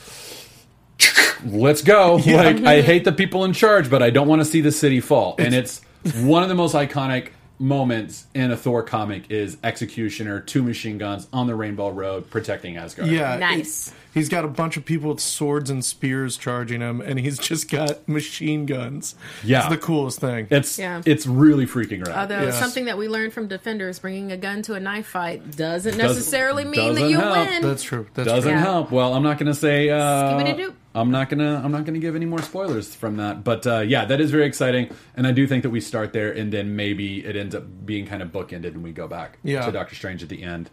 [1.45, 2.15] Let's go.
[2.25, 4.99] Like I hate the people in charge, but I don't want to see the city
[4.99, 5.35] fall.
[5.39, 5.81] And it's
[6.21, 7.29] one of the most iconic
[7.61, 12.77] moments in a Thor comic is Executioner, two machine guns on the Rainbow Road protecting
[12.77, 13.09] Asgard.
[13.09, 13.89] Yeah, Nice.
[13.89, 17.37] he- He's got a bunch of people with swords and spears charging him, and he's
[17.37, 19.13] just got machine guns.
[19.43, 19.59] Yeah.
[19.59, 20.47] it's the coolest thing.
[20.49, 21.03] It's Yeah.
[21.05, 22.17] it's really freaking rad.
[22.17, 22.59] Although Yes.
[22.59, 25.97] something that we learned from Defenders, bringing a gun to a knife fight doesn't Doesn't-
[26.07, 27.49] necessarily mean that doesn't you help.
[27.49, 27.61] win.
[27.61, 28.07] That's true.
[28.15, 28.51] That's doesn't true.
[28.59, 28.65] Yeah.
[28.65, 28.91] help.
[28.91, 29.89] Well, I'm not going to say.
[29.91, 29.99] Uh,
[30.33, 30.73] Skibbity-doop.
[30.95, 31.61] I'm not gonna.
[31.63, 33.43] I'm not gonna give any more spoilers from that.
[33.43, 36.31] But uh, yeah, that is very exciting, and I do think that we start there,
[36.31, 39.65] and then maybe it ends up being kind of bookended, and we go back Yeah.
[39.65, 40.69] to Doctor Strange at the end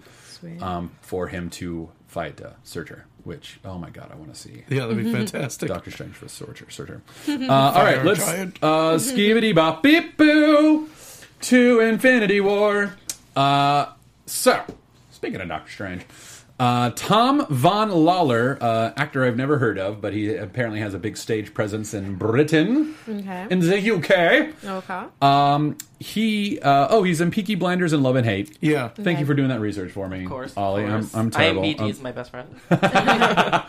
[0.61, 3.05] um, for him to fight uh, Surtur.
[3.25, 4.63] Which, oh my god, I want to see.
[4.69, 5.69] Yeah, that'd be fantastic.
[5.69, 6.67] Doctor Strange for Surtur.
[6.71, 7.03] Surtur.
[7.29, 10.89] Uh, all right, let's uh, skibidi bop beep boo
[11.43, 12.95] to Infinity War.
[13.35, 13.87] Uh,
[14.27, 14.63] so,
[15.11, 16.03] speaking of Doctor Strange,
[16.59, 21.17] uh, Tom Vaughan-Lawlor, uh, actor I've never heard of, but he apparently has a big
[21.17, 23.47] stage presence in Britain, Okay.
[23.51, 24.55] in the UK.
[24.65, 25.03] Okay.
[25.21, 28.57] Um, he, uh, oh, he's in Peaky Blinders and Love and Hate.
[28.61, 28.89] Yeah.
[28.89, 29.21] Thank Okay.
[29.21, 30.57] you for doing that research for me, Of course.
[30.57, 30.85] Ollie.
[30.85, 31.15] of I'm, course.
[31.15, 31.63] I'm terrible.
[31.63, 32.49] IMDb I'm- is my best friend.
[32.71, 33.67] uh,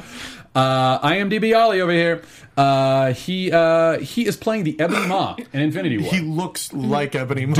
[0.55, 2.21] IMDb Ollie over here.
[2.57, 6.11] Uh, he uh, he is playing the Ebony Maw in Infinity War.
[6.11, 7.55] He looks like Ebony Maw.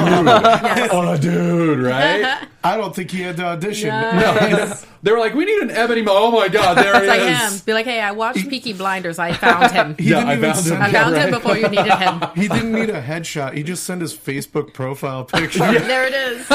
[0.91, 2.47] oh, dude, right?
[2.63, 3.89] I don't think he had to audition.
[3.89, 6.13] no, they were like, we need an Ebony Maw.
[6.13, 7.60] Oh my god, there It's he like is.
[7.60, 7.65] him.
[7.65, 9.19] Be like, hey, I watched Peaky Blinders.
[9.19, 9.95] I found him.
[9.99, 10.81] He Yeah, didn't I even found send him.
[10.81, 11.41] I found Yeah, him right.
[11.43, 12.21] before you needed him.
[12.36, 13.53] He didn't need a headshot.
[13.53, 15.60] He just sent his Facebook profile picture.
[15.60, 16.47] There it is.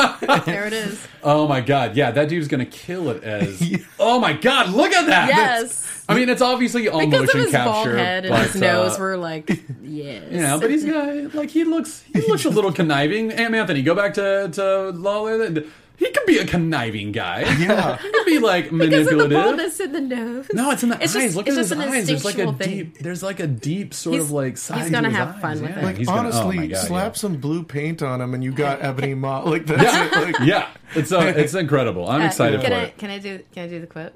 [0.45, 1.07] There it is.
[1.23, 3.63] Oh my god, yeah, that dude's gonna kill it as.
[4.01, 5.29] Oh my god, look at that!
[5.29, 6.05] Yes.
[6.09, 8.61] I mean, it's obviously all Because of motion his capture, bald head and but, his
[8.61, 9.49] nose uh, were like,
[9.83, 10.25] yes.
[10.31, 13.33] Yeah, but he's got like he looks he looks a little conniving.
[13.33, 14.63] Am Anthony, go back to to
[14.95, 15.67] Lawlor.
[15.99, 17.43] He could be a conniving guy.
[17.61, 17.97] Yeah.
[17.99, 18.91] he could be like manipulative.
[18.91, 19.57] because of the manipulative.
[19.57, 20.47] baldness in the nose.
[20.53, 21.23] No, it's in the It's eyes.
[21.23, 22.07] just- Look at his eyes.
[22.07, 22.69] There's like a instinctual thing.
[22.77, 22.99] deep.
[22.99, 25.41] There's like a deep sort He's- of like he's gonna to his have eyes.
[25.43, 25.79] fun with yeah.
[25.79, 25.85] it.
[25.85, 27.19] Like He's gonna- oh honestly, God, slap yeah.
[27.19, 29.41] some blue paint on him, and you got Ebony Maw.
[29.49, 30.33] Like that's Yeah, it.
[30.33, 32.09] Like, yeah, it's uh, it's incredible.
[32.09, 32.99] I'm Uh, excited can for I, it.
[32.99, 33.41] Can I do?
[33.53, 34.13] Can I do the quote?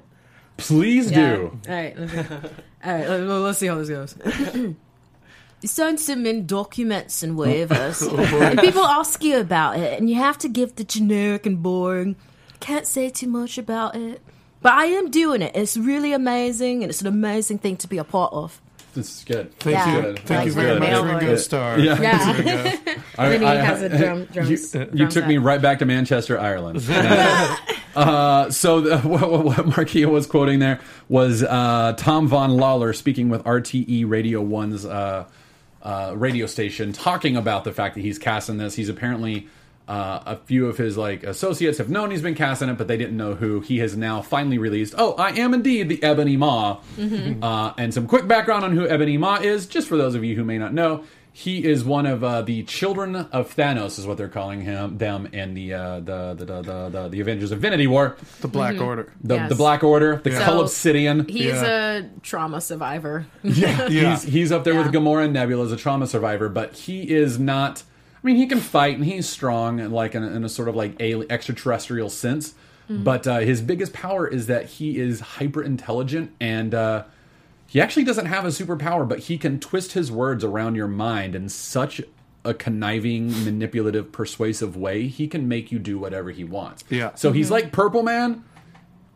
[0.57, 1.35] Please Yeah.
[1.35, 1.59] do.
[1.69, 1.97] All right.
[1.99, 3.09] let's- All right.
[3.09, 4.15] let- Let's see how this goes.
[5.59, 10.07] You send some in documents and waivers, oh, and people ask you about it, and
[10.07, 12.15] you have to give the generic and boring.
[12.59, 14.21] Can't say too much about it,
[14.61, 15.55] but I am doing it.
[15.55, 18.61] It's really amazing, and it's an amazing thing to be a part of.
[18.97, 19.53] This is good.
[19.59, 19.95] Thank Yeah.
[19.95, 20.19] you, Good.
[20.19, 21.45] thank you very much, male Ringo voice.
[21.45, 21.79] Starr.
[21.79, 22.01] Yeah.
[22.01, 22.33] Yeah.
[22.33, 23.01] There you.
[23.17, 25.27] I- then he I- has a drum- drums- You, drum you took set.
[25.27, 26.83] me right back to Manchester, Ireland.
[27.95, 30.79] uh, so the, what, what- what Markeia was quoting there
[31.09, 35.25] was uh, Tom Vaughan-Lawlor speaking with RTE Radio One's uh,
[35.83, 38.75] uh, radio station, talking about the fact that he's casting this.
[38.75, 39.47] He's apparently.
[39.87, 42.87] Uh, a few of his like associates have known he's been cast in it, but
[42.89, 43.61] they didn't know who.
[43.61, 44.93] He has now finally released.
[44.97, 46.81] Oh, I am indeed the Ebony Maw.
[47.41, 50.35] Uh, and some quick background on who Ebony Maw is, just for those of you
[50.35, 51.03] who may not know.
[51.31, 55.27] He is one of uh, the children of Thanos, is what they're calling him, them,
[55.27, 59.13] in the uh, the, the, the the the the Avengers Infinity War, The Black Order.
[59.23, 59.49] the Yes.
[59.49, 60.43] the Black Order, the Yeah.
[60.45, 61.27] Cull So, Obsidian.
[61.29, 61.97] He's Yeah.
[61.99, 63.27] a trauma survivor.
[63.43, 64.09] Yeah, Yeah.
[64.15, 64.99] he's he's up there with Yeah.
[64.99, 67.83] Gamora and Nebula as a trauma survivor, but he is not.
[68.23, 70.67] I mean, he can fight and he's strong, and like in a, in a sort
[70.69, 72.53] of like alien, extraterrestrial sense.
[72.89, 77.03] But uh, his biggest power is that he is hyper intelligent, and uh,
[77.67, 81.35] he actually doesn't have a superpower, but he can twist his words around your mind
[81.35, 82.01] in such
[82.45, 85.07] a conniving, manipulative, persuasive way.
[85.07, 86.85] He can make you do whatever he wants.
[86.89, 87.13] Yeah.
[87.15, 88.45] So he's like Purple Man.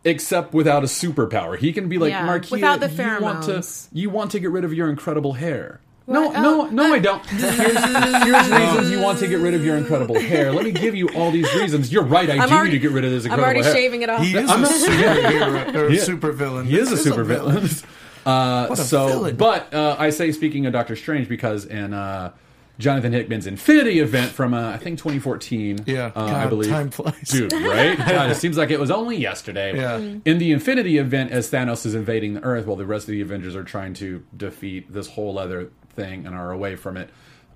[0.04, 2.56] Except without a superpower, he can be like Yeah, Marquis.
[2.56, 3.88] without the you want to pheromones.
[3.94, 5.80] you want to get rid of your incredible hair.
[6.08, 6.42] No, What?
[6.42, 7.26] no, Oh, no, I don't.
[7.26, 10.52] Here's, here's reasons you want to get rid of your incredible hair.
[10.52, 11.92] Let me give you all these reasons.
[11.94, 12.30] You're right.
[12.30, 13.50] I I'm do already- need to get rid of this incredible.
[13.50, 13.90] I'm incredible already hair.
[13.90, 14.22] shaving it off.
[14.24, 16.66] He is I'm a not- superhero or He- super villain.
[16.66, 17.70] He is a This super villain.
[18.24, 19.36] Uh, What a so, villain.
[19.36, 22.32] but uh, I say speaking of Doctor Strange because in uh,
[22.78, 26.92] Jonathan Hickman's Infinity event from uh, I think 2014, Yeah, uh, I God, believe, time
[26.92, 27.16] flies.
[27.30, 27.52] dude.
[27.52, 27.98] Right?
[27.98, 29.76] God, it seems like it was only yesterday.
[29.76, 29.98] Yeah.
[29.98, 33.22] In the Infinity event, as Thanos is invading the Earth, while the rest of the
[33.22, 37.10] Avengers are trying to defeat this whole other thing and are away from it,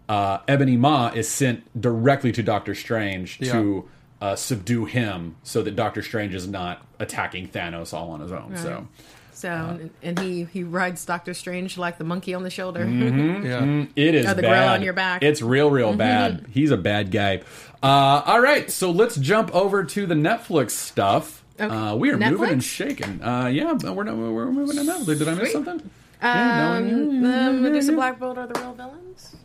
[0.08, 3.88] uh, Ebony Maw is sent directly to Doctor Strange to
[4.22, 8.56] uh, subdue him, so that Doctor Strange is not attacking Thanos all on his own.
[8.58, 8.88] So.
[9.34, 12.86] So, and he he rides Doctor Strange like the monkey on the shoulder.
[12.86, 13.46] Mm-hmm.
[13.46, 13.86] Yeah.
[13.98, 14.48] It is Or the bad.
[14.50, 15.24] grill on your back.
[15.24, 16.46] It's real, real bad.
[16.52, 17.42] He's a bad guy.
[17.84, 21.44] Uh, all right, so let's jump over to the Netflix stuff.
[21.60, 21.74] Okay.
[21.74, 22.64] Uh, we are moving and Netflix?
[22.64, 23.22] shaking.
[23.22, 25.20] Uh, yeah, we're not, we're moving to Netflix.
[25.20, 25.52] Did I miss Sweet.
[25.66, 25.90] something?
[26.22, 29.36] Um, the Medusa Black Bolt are the real villains.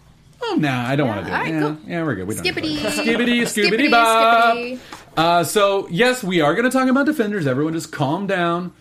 [0.43, 1.35] Oh, nah, I don't want to do it.
[1.37, 1.77] all right, yeah, cool.
[1.87, 2.27] yeah, we're good.
[2.29, 2.81] We don't need to Skippity.
[2.81, 3.05] play that.
[3.05, 4.79] Skibbity, skibbity, Skippity, bop.
[5.17, 7.47] Uh, so, yes, we are going to talk about Defenders.
[7.47, 8.73] Everyone just calm down.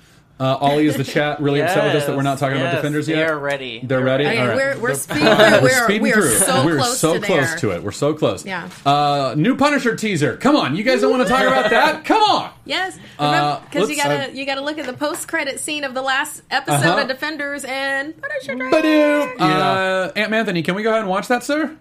[0.42, 2.76] Uh, Ollie is the chat really upset with us that we're not talking about Yes,
[2.78, 3.30] Defenders they yet.
[3.30, 3.82] are ready.
[3.84, 4.26] They're ready.
[4.26, 4.56] Okay, All right.
[4.56, 5.46] we're we're speeding Uh, through.
[5.58, 6.36] we're We're, speeding we're through.
[6.38, 7.58] so we're close so to close there.
[7.58, 7.84] to it.
[7.84, 8.46] We're so close.
[8.46, 8.70] Yeah.
[8.86, 10.38] Uh, new Punisher teaser.
[10.38, 12.06] Come on, you guys don't want to talk about that?
[12.06, 12.52] Come on.
[12.64, 16.02] Yes, Uh, because you gotta you gotta look at the post credit scene of the
[16.02, 17.02] last episode Uh-huh.
[17.02, 18.56] of Defenders and Punisher.
[18.56, 18.74] Drake.
[18.74, 19.40] Badoo.
[19.42, 21.76] Uh, Aunt Anthony, can we go ahead and watch that, sir?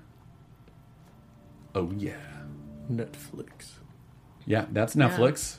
[1.76, 2.14] Oh yeah,
[2.90, 3.74] Netflix.
[4.46, 4.66] yeah.
[4.72, 5.58] That's Netflix,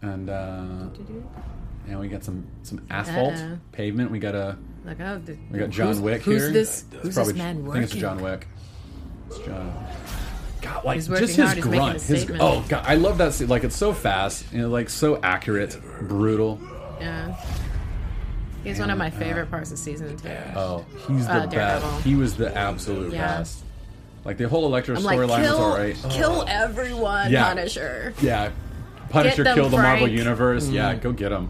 [0.00, 0.30] and
[1.90, 3.58] uh, yeah, we got some some asphalt Uh-oh.
[3.72, 4.10] pavement.
[4.10, 6.52] We got a Like, oh, the- we got John Wick who's here.
[6.52, 7.70] This, It's who's probably- this man working?
[7.82, 8.46] I think it's John Wick.
[9.28, 9.86] It's John.
[10.62, 11.96] God, like just his hard, grunt.
[11.96, 13.32] a His, oh god, I love that.
[13.32, 13.48] Scene.
[13.48, 16.60] Like it's so fast, you know, like so accurate, brutal.
[17.00, 17.34] Yeah.
[18.62, 20.28] He's one of my favorite parts of season two.
[20.54, 22.02] Oh, he's the Uh, best.
[22.04, 23.38] He was the absolute Yeah.
[23.38, 23.64] best.
[24.22, 25.96] Like the whole Electro storyline was alright.
[26.10, 27.44] kill everyone, Yeah.
[27.54, 28.12] Punisher.
[28.20, 28.50] Yeah,
[29.08, 30.08] Punisher them, killed the Marvel.
[30.08, 30.68] Universe.
[30.68, 31.48] Yeah, go get him.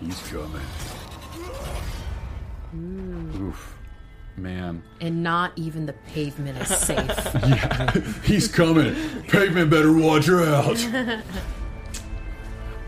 [0.00, 0.62] He's coming.
[1.34, 1.82] Oh,
[2.70, 3.48] he's coming.
[3.48, 3.76] Oof,
[4.36, 4.82] man.
[5.00, 8.22] And not even the pavement is safe.
[8.24, 8.94] He's coming.
[9.22, 10.76] Pavement better watch her out.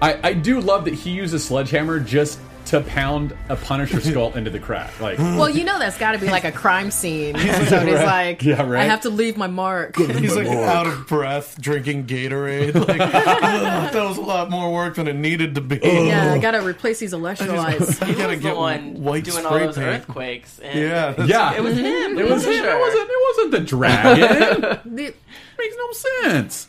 [0.02, 2.38] I, I do love that he uses sledgehammer just
[2.70, 4.98] to pound a Punisher skull into the crack.
[5.00, 7.36] Like, well, you know that's got to be like a crime scene.
[7.38, 8.80] so he's like, Yeah, right.
[8.82, 9.96] I have to leave my mark.
[9.96, 12.74] He's like out of breath, drinking Gatorade.
[12.90, 15.78] Like that was a lot more work than it needed to be.
[15.82, 18.02] Yeah, I got to replace these electrolytes.
[18.02, 19.86] I He gotta was the get one white doing all those paint.
[19.86, 20.58] earthquakes.
[20.60, 22.18] And Yeah, yeah, It was him.
[22.18, 22.52] It was him.
[22.64, 23.10] It wasn't.
[23.10, 24.94] It wasn't the dragon.
[24.96, 25.14] The-
[25.58, 25.92] Makes no
[26.30, 26.68] sense.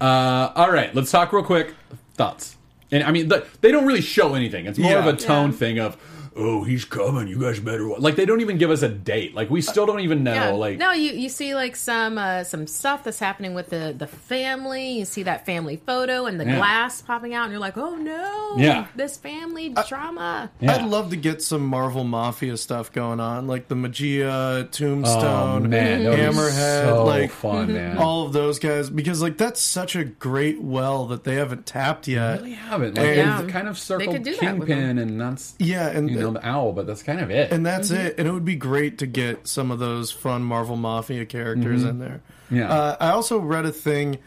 [0.00, 1.74] Uh, all right, let's talk real quick.
[2.14, 2.55] Thoughts.
[2.92, 4.66] And I mean, the, they don't really show anything.
[4.66, 5.06] It's more Yeah.
[5.06, 5.56] of a tone Yeah.
[5.56, 5.96] thing of,
[6.36, 7.28] oh, he's coming.
[7.28, 7.86] You guys better.
[7.88, 9.34] wa-" Like they don't even give us a date.
[9.34, 10.34] Like we still don't even know.
[10.34, 10.50] yeah.
[10.50, 14.06] Like no, you you see like some uh, some stuff that's happening with the the
[14.06, 14.90] family.
[14.98, 16.56] You see that family photo and the Yeah.
[16.56, 18.86] glass popping out, and you're like, oh no, Yeah.
[18.96, 20.50] this family drama.
[20.60, 20.76] Yeah.
[20.76, 25.68] I'd love to get some Marvel Mafia stuff going on, like the Maggia, Tombstone, oh
[25.68, 27.98] man, that would be Hammerhead, so like fun, man.
[27.98, 32.08] all of those guys, because like that's such a great well that they haven't tapped
[32.08, 32.38] yet.
[32.40, 32.96] really haven't.
[32.96, 36.10] Like And- they've kind of circled could do that with Kingpin, and that's Yeah, and
[36.10, 37.52] you know the owl, but that's kind of it.
[37.52, 38.16] and that's it.
[38.18, 41.98] And it would be great to get some of those fun Marvel Mafia characters in
[41.98, 42.20] there.
[42.46, 42.56] Mm-hmm.
[42.56, 42.72] Yeah.
[42.72, 44.18] Uh, I also read a thing.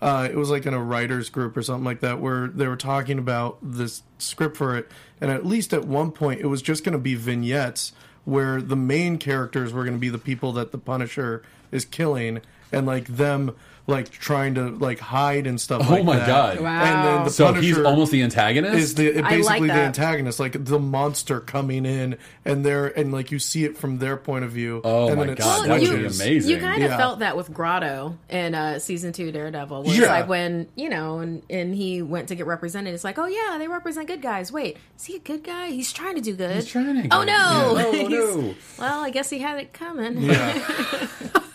[0.00, 2.76] Uh, it was like in a writers group or something like that, where they were
[2.76, 4.88] talking about this script for it,
[5.20, 7.92] and at least at one point, it was just going to be vignettes
[8.24, 11.42] where the main characters were going to be the people that the Punisher
[11.72, 12.40] is killing,
[12.72, 13.54] and like them
[13.86, 15.80] like trying to like hide and stuff.
[15.88, 16.26] Oh like my that.
[16.26, 16.60] God.
[16.60, 16.82] Wow.
[16.84, 18.74] And then the so Punisher he's almost the antagonist.
[18.76, 23.12] is the I like basically the antagonist, like the monster coming in, and they're and
[23.12, 24.82] like you see it from their point of view.
[24.84, 26.50] Oh and my then it God, that would be amazing.
[26.50, 26.98] You kind of Yeah.
[26.98, 29.84] felt that with Grotto in uh, season two Daredevil.
[29.84, 30.00] Where Yeah.
[30.00, 32.92] It's like when you know, and, and he went to get represented.
[32.92, 34.52] It's like, oh yeah, they represent good guys.
[34.52, 35.68] Wait, is he a good guy?
[35.70, 36.56] He's trying to do good.
[36.56, 37.32] He's trying to Oh go- no!
[37.78, 37.84] Yeah.
[37.86, 38.54] Oh, He's- no.
[38.78, 40.20] Well, I guess he had it coming.
[40.24, 41.06] Yeah,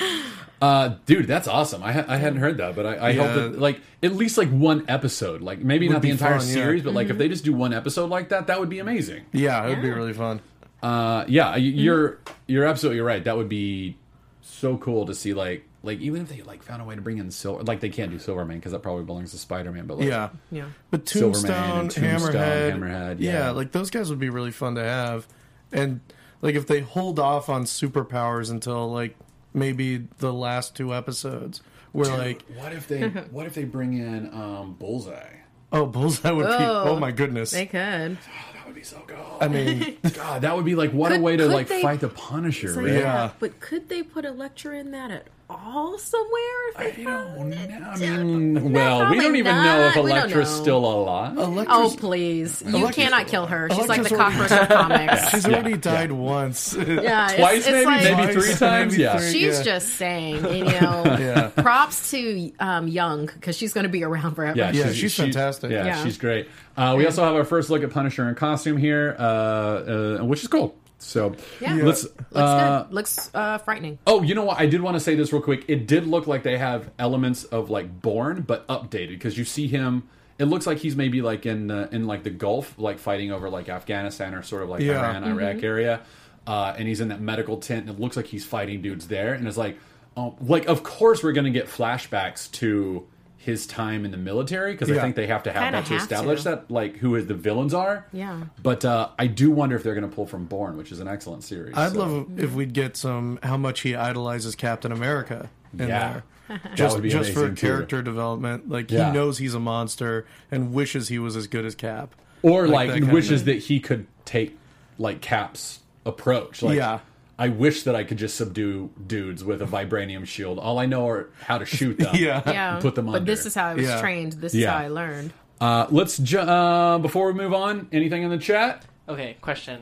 [0.62, 1.82] Uh, dude, that's awesome.
[1.82, 3.22] I, ha- I hadn't heard that, but I, I Yeah.
[3.26, 6.46] hope that like at least like one episode, like maybe Would not the entire fun,
[6.48, 6.52] yeah.
[6.52, 7.12] series, but like Mm-hmm.
[7.12, 9.24] if they just do one episode like that, that would be amazing.
[9.32, 10.42] yeah, it would be really fun.
[10.82, 11.78] Uh, yeah, y- Mm-hmm.
[11.78, 13.24] you're you're absolutely right.
[13.24, 13.96] That would be
[14.42, 15.32] so cool to see.
[15.32, 17.88] Like like even if they like found a way to bring in Silver, like they
[17.88, 19.86] can't do Silvermane because that probably belongs to Spider Man.
[19.86, 20.66] But like, Yeah, Yeah.
[20.90, 23.32] but Tombstone, and Tombstone, Hammerhead, Hammerhead, yeah.
[23.32, 23.50] yeah.
[23.52, 25.26] like those guys would be really fun to have,
[25.72, 26.00] and
[26.42, 29.16] like if they hold off on superpowers until like
[29.52, 33.94] maybe the last two episodes, where Dude, like what if they what if they bring
[33.98, 35.34] in um, Bullseye?
[35.72, 36.84] oh Bullseye would be Oh.
[36.90, 38.18] oh my goodness, They could.
[38.54, 39.36] That would be so cool.
[39.40, 42.08] I mean God, that would be like what a way to like they- fight the
[42.08, 42.74] Punisher.
[42.74, 42.92] So, right?
[42.94, 43.30] Yeah.
[43.38, 46.68] But could they put a lecture in that at all somewhere?
[46.70, 47.70] If I they don't found it?
[47.70, 47.90] know.
[47.90, 50.04] I mean, well, we don't even know if not.
[50.04, 50.62] Elektra's know.
[50.62, 51.34] still alive.
[51.36, 52.62] Oh Elektra's, please!
[52.64, 53.68] You Elektra's- cannot kill her.
[53.70, 55.28] She's like the Elektra's cockroach of comics.
[55.30, 56.74] she's already died once.
[57.00, 58.92] Yeah, Twice, it's maybe, like- maybe three times.
[58.92, 59.32] maybe Yeah, three.
[59.32, 59.62] She's Yeah.
[59.62, 61.48] just saying, you know, yeah.
[61.56, 64.56] props to um, Yung because she's going to be around forever.
[64.56, 65.70] Yeah, Yeah, she's fantastic.
[65.70, 66.04] Yeah, Yeah.
[66.04, 66.48] she's great.
[66.76, 70.42] Uh, we also have our first look at Punisher in costume here, uh, uh, which
[70.42, 70.74] is cool.
[71.02, 71.74] So Yeah.
[71.82, 72.04] let's.
[72.04, 72.94] looks uh, good.
[72.94, 73.98] Looks uh, frightening.
[74.06, 74.58] Oh, you know what?
[74.60, 75.64] I did want to say this real quick.
[75.68, 79.66] It did look like they have elements of like Born, but updated because you see
[79.66, 80.08] him.
[80.38, 83.50] It looks like he's maybe like in uh, in like the Gulf, like fighting over
[83.50, 85.00] like Afghanistan or sort of like Yeah.
[85.00, 85.64] Iran, Iraq Mm-hmm.
[85.66, 86.00] area,
[86.46, 89.34] uh, and he's in that medical tent, and it looks like he's fighting dudes there,
[89.34, 89.76] and it's like,
[90.16, 93.06] oh, like of course we're gonna get flashbacks to
[93.42, 95.92] his time in the military because I think they have to have Kinda that to
[95.94, 96.48] have establish to.
[96.50, 98.06] that like who the villains are.
[98.12, 98.44] Yeah.
[98.62, 101.42] But uh, I do wonder if they're gonna pull from Born, which is an excellent
[101.44, 101.74] series.
[101.74, 101.98] I'd so.
[101.98, 106.20] love if we'd get some how much he idolizes Captain America in Yeah.
[106.48, 106.60] there.
[106.74, 107.66] just would be just for amazing, too.
[107.66, 108.68] character development.
[108.68, 109.06] Like Yeah.
[109.06, 112.14] he knows he's a monster and wishes he was as good as Cap.
[112.42, 114.58] or Like like, that wishes that he could take
[114.98, 116.62] like Cap's approach.
[116.62, 116.98] Like, Yeah.
[117.40, 120.58] I wish that I could just subdue dudes with a vibranium shield.
[120.58, 122.14] All I know are how to shoot them.
[122.14, 122.42] Yeah.
[122.46, 123.14] Yeah, put them on.
[123.14, 124.00] But this is how I was Yeah.
[124.00, 124.34] trained.
[124.34, 124.60] This Yeah.
[124.60, 125.32] is how I learned.
[125.58, 127.88] Uh, let's ju- uh, before we move on.
[127.92, 128.84] Anything in the chat?
[129.08, 129.80] Okay, question.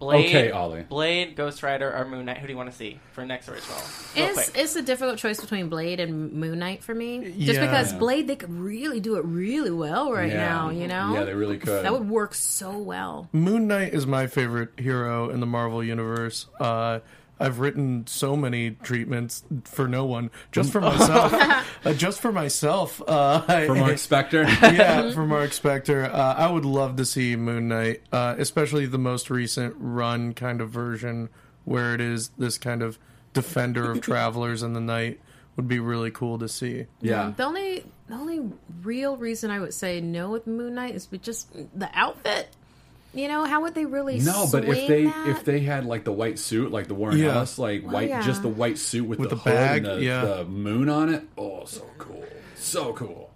[0.00, 0.82] Blade, Okay, Ollie.
[0.82, 2.38] Blade, Ghost Rider, or Moon Knight?
[2.38, 3.76] Who do you want to see for next original?
[4.16, 4.50] Real It's quick.
[4.58, 7.34] it's a difficult choice between Blade and Moon Knight for me.
[7.38, 7.66] Just Yeah.
[7.66, 10.38] because Blade they could really do it really well right Yeah.
[10.48, 10.70] now.
[10.70, 11.84] You know, Yeah, they really could.
[11.84, 13.28] That would work so well.
[13.32, 16.46] Moon Knight is my favorite hero in the Marvel universe.
[16.58, 17.00] Uh,
[17.40, 21.32] I've written so many treatments for no one, just for myself.
[21.84, 23.00] uh, just for myself.
[23.08, 24.44] Uh, For Marc Spector.
[24.76, 26.08] yeah, for Marc Spector.
[26.12, 30.60] Uh, I would love to see Moon Knight, uh, especially the most recent run kind
[30.60, 31.30] of version
[31.64, 32.98] where it is this kind of
[33.32, 35.20] defender of travelers in the night
[35.56, 36.86] would be really cool to see.
[37.00, 37.32] yeah.
[37.36, 38.40] The only the only
[38.82, 41.48] real reason I would say no with Moon Knight is with just
[41.78, 42.48] the outfit.
[43.12, 44.20] You know, how would they really?
[44.20, 45.28] No, but if they that?
[45.28, 47.36] if they had like the white suit, like the Warren Yeah.
[47.36, 48.22] Ellis, like oh, white, yeah.
[48.22, 50.24] just the white suit with, With the, the hood bag, and the, yeah.
[50.24, 53.30] the moon on it, oh, so cool, so cool.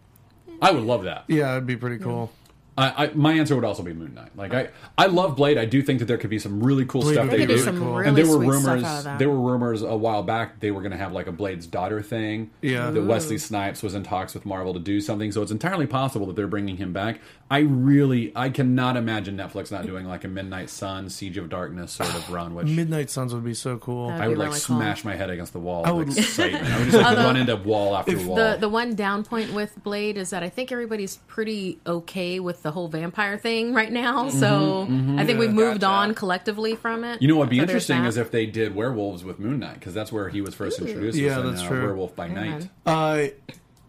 [0.63, 1.25] I would love that.
[1.27, 2.31] Yeah, it'd be pretty cool.
[2.77, 4.37] I, I my answer would also be Moon Knight.
[4.37, 5.59] Like I, I love Blade.
[5.59, 7.55] I do think that there could be some really cool Blade stuff they be They
[7.55, 7.65] could do.
[7.65, 7.95] do really cool.
[7.95, 8.63] really and there were rumors.
[8.63, 9.19] stuff out of that.
[9.21, 12.03] There were rumors a while back they were going to have like a Blade's daughter
[12.03, 12.51] thing.
[12.63, 12.91] Yeah.
[12.91, 15.31] that Wesley Snipes was in talks with Marvel to do something.
[15.31, 17.21] So it's entirely possible that they're bringing him back.
[17.51, 21.93] I really, I cannot imagine Netflix not doing like a Midnight Sun, Siege of Darkness
[21.93, 24.09] sort of run, which Midnight Suns would be so cool.
[24.09, 24.77] That'd I would like really cool.
[24.79, 25.85] smash my head against the wall.
[25.87, 26.65] I would- excitement.
[26.65, 28.35] I would just like run into wall after wall.
[28.37, 32.64] the the one down point with Blade is that I think everybody's pretty okay with
[32.65, 34.31] the whole vampire thing right now.
[34.31, 35.93] So I think we've moved Gotcha.
[35.93, 37.23] on collectively from it.
[37.23, 39.95] you know what'd be So interesting is if they did werewolves with Moon Knight because
[39.95, 41.17] that's where he was first introduced.
[41.17, 41.85] Yeah, in, that's uh, true.
[41.85, 42.69] Werewolf by Night.
[42.85, 43.27] Uh,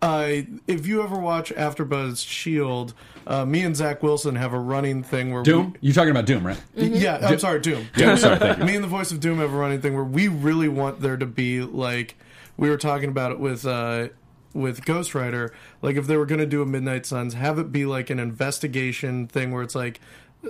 [0.01, 2.93] uh, if you ever watch AfterBuzz Shield,
[3.25, 5.73] uh, me and Zach Wilson have a running thing where Doom?
[5.79, 6.61] You're talking about Doom, right?
[6.75, 7.87] We, yeah, I'm sorry, Doom.
[7.95, 8.65] Yeah, sorry, thank you.
[8.65, 11.17] me and the voice of Doom have a running thing where we really want there
[11.17, 12.15] to be like
[12.57, 14.09] we were talking about it with uh,
[14.55, 15.53] with Ghost Rider.
[15.83, 18.17] Like if they were going to do a Midnight Suns, have it be like an
[18.19, 19.99] investigation thing where it's like.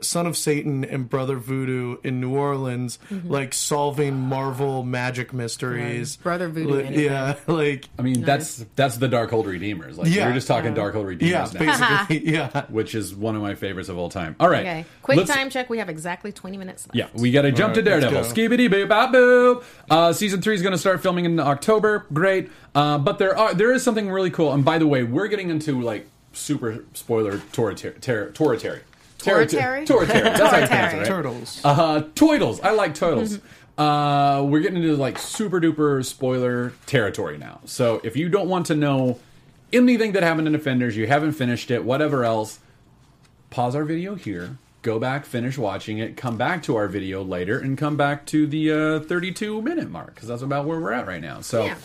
[0.01, 6.17] Son of Satan and Brother Voodoo in New Orleans, like solving Marvel magic mysteries.
[6.17, 7.05] Brother Voodoo, Like, anything.
[7.05, 9.97] yeah, like I mean, that's that's the Darkhold Redeemers.
[9.97, 10.27] Like Yeah.
[10.27, 12.65] we're just talking Darkhold Redeemers yeah, now, basically, yeah.
[12.69, 14.35] which is one of my favorites of all time.
[14.39, 15.69] All right, Okay, quick let's- time check.
[15.69, 16.95] We have exactly 20 minutes left.
[16.95, 18.23] Yeah, we got to jump to right, let's Daredevil.
[18.47, 18.55] go.
[18.57, 19.63] Skibidi boop bop boop.
[19.89, 22.05] Uh, season three is going to start filming in October.
[22.13, 24.53] Great, uh, but there are there is something really cool.
[24.53, 27.75] And by the way, we're getting into like super spoiler territory.
[27.75, 28.57] Ter- territory.
[28.57, 28.81] Territory?
[29.25, 30.05] Territory.
[30.05, 31.05] That's how you pronounce it, Territory.
[31.05, 31.61] Turtles.
[31.63, 32.59] Uh, Toidles.
[32.63, 33.41] I like Toidles.
[33.77, 37.59] uh, we're getting into like super duper spoiler territory now.
[37.65, 39.19] So if you don't want to know
[39.73, 42.59] anything that happened in Defenders, you haven't finished it, whatever else,
[43.49, 44.57] pause our video here.
[44.81, 48.45] Go back, finish watching it, come back to our video later, and come back to
[48.45, 51.41] the uh, 32 minute mark because that's about where we're at right now.
[51.41, 51.75] So, Yeah.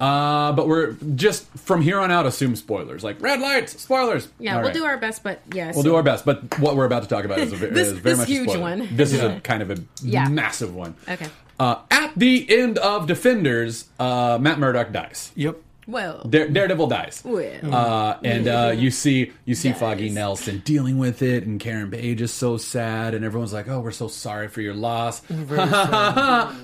[0.00, 4.28] Uh, but we're just from here on out assume spoilers like red lights, spoilers.
[4.38, 4.74] Yeah, All we'll right.
[4.74, 5.74] do our best, but yes.
[5.74, 7.92] We'll do our best, but what we're about to talk about is, a, This- is
[7.98, 8.60] very this much huge a spoiler.
[8.60, 8.88] one.
[8.96, 10.28] This is a kind of a Yeah.
[10.28, 10.94] massive one.
[11.08, 11.26] Okay.
[11.60, 15.30] Uh, at the end of Defenders, uh, Matt Murdock dies.
[15.36, 15.58] Yep.
[15.86, 17.22] Well, Dare, Daredevil dies.
[17.24, 17.74] Well.
[17.74, 19.80] Uh, and uh, you see you see Dies.
[19.80, 23.80] Foggy Nelson dealing with it, and Karen Page is so sad, and everyone's like, "Oh,
[23.80, 25.22] we're so sorry for your loss."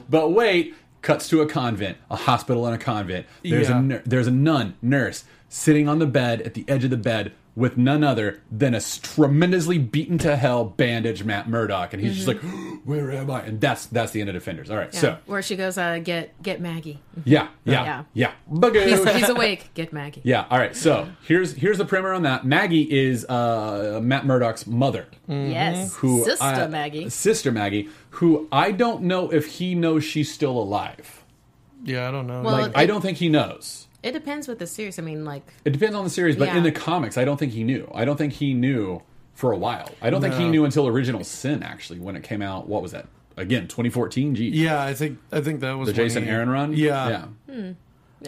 [0.08, 3.26] but wait, cuts to a convent, a hospital and a convent.
[3.42, 3.82] There's Yeah.
[3.82, 7.32] a there's a nun nurse sitting on the bed at the edge of the bed
[7.58, 12.28] with none other than a tremendously beaten to hell bandaged Matt Murdock, and he's just
[12.28, 12.38] like,
[12.84, 14.70] "Where am I?" And that's that's the end of Defenders.
[14.70, 15.06] All right, Mm-hmm.
[15.06, 15.16] yeah.
[15.16, 17.00] so where she goes, uh, get get Maggie.
[17.24, 18.04] yeah, yeah, Yeah.
[18.14, 18.86] yeah, Bugoo.
[18.86, 19.70] He's, he's awake.
[19.74, 20.20] Get Maggie.
[20.24, 20.46] Yeah.
[20.48, 20.76] All right.
[20.76, 22.46] So here's here's the primer on that.
[22.46, 25.94] Maggie is uh, Matt Murdock's mother, Yes.
[25.96, 27.08] who Sister I- Maggie.
[27.10, 31.24] sister Maggie, who I don't know if he knows she's still alive.
[31.82, 32.42] Yeah, I don't know.
[32.42, 33.87] Well, Like I don't think he knows.
[34.02, 34.98] It depends with the series.
[34.98, 36.56] I mean, like, It depends on the series, but Yeah.
[36.58, 37.90] in the comics, I don't think he knew.
[37.94, 39.02] I don't think he knew
[39.34, 39.90] for a while.
[40.00, 40.50] I don't think he No.
[40.50, 42.68] knew until Original Sin actually when it came out.
[42.68, 43.06] What was that?
[43.36, 44.34] Again, 2014.
[44.34, 46.72] Gee, yeah, I think I think that was the when Jason he- Aaron run.
[46.74, 47.24] Yeah, yeah.
[47.54, 47.70] Hmm.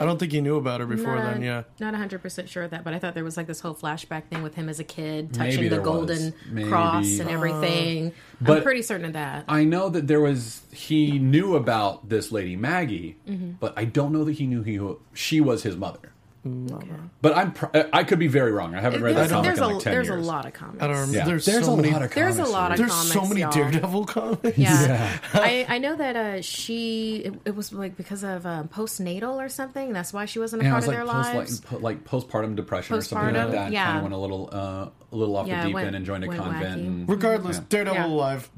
[0.01, 1.43] I don't think he knew about her before not, then.
[1.43, 4.25] Yeah, Not 100% sure of that, but I thought there was like this whole flashback
[4.27, 6.33] thing with him as a kid touching the golden
[6.69, 8.13] cross and everything.
[8.41, 9.45] but- I'm pretty certain of that.
[9.49, 13.53] I know that there was he knew about this lady Maggie, Mm-hmm.
[13.61, 14.79] but I don't know that he knew he
[15.15, 16.13] she was his mother.
[16.43, 18.75] But I'm pr- I could be very wrong.
[18.75, 20.25] I haven't read that comic there's in a like ten there's years.
[20.25, 20.83] a lot of comics.
[20.83, 21.19] I don't remember.
[21.19, 21.25] Yeah.
[21.27, 22.15] There's, There's so a many, lot of comics.
[22.15, 22.87] There's a comics, lot of dude.
[22.87, 23.13] There's comics.
[23.13, 23.51] so many y'all.
[23.53, 24.59] Daredevil comics.
[24.59, 25.19] Yeah.
[25.35, 29.49] I, I know that uh, she it, it was like because of um, postnatal or
[29.51, 29.93] something.
[29.93, 31.61] That's why she wasn't a Yeah, part was of like their post, lives.
[31.61, 33.73] like, po- like postpartum depression or something like that.
[33.73, 33.85] yeah.
[33.87, 36.07] Kind of went a little uh, a little off Yeah, the deep went- end and
[36.07, 36.81] joined a convent.
[36.81, 37.63] And, Regardless, Yeah.
[37.69, 38.07] Daredevil Yeah.
[38.07, 38.49] alive.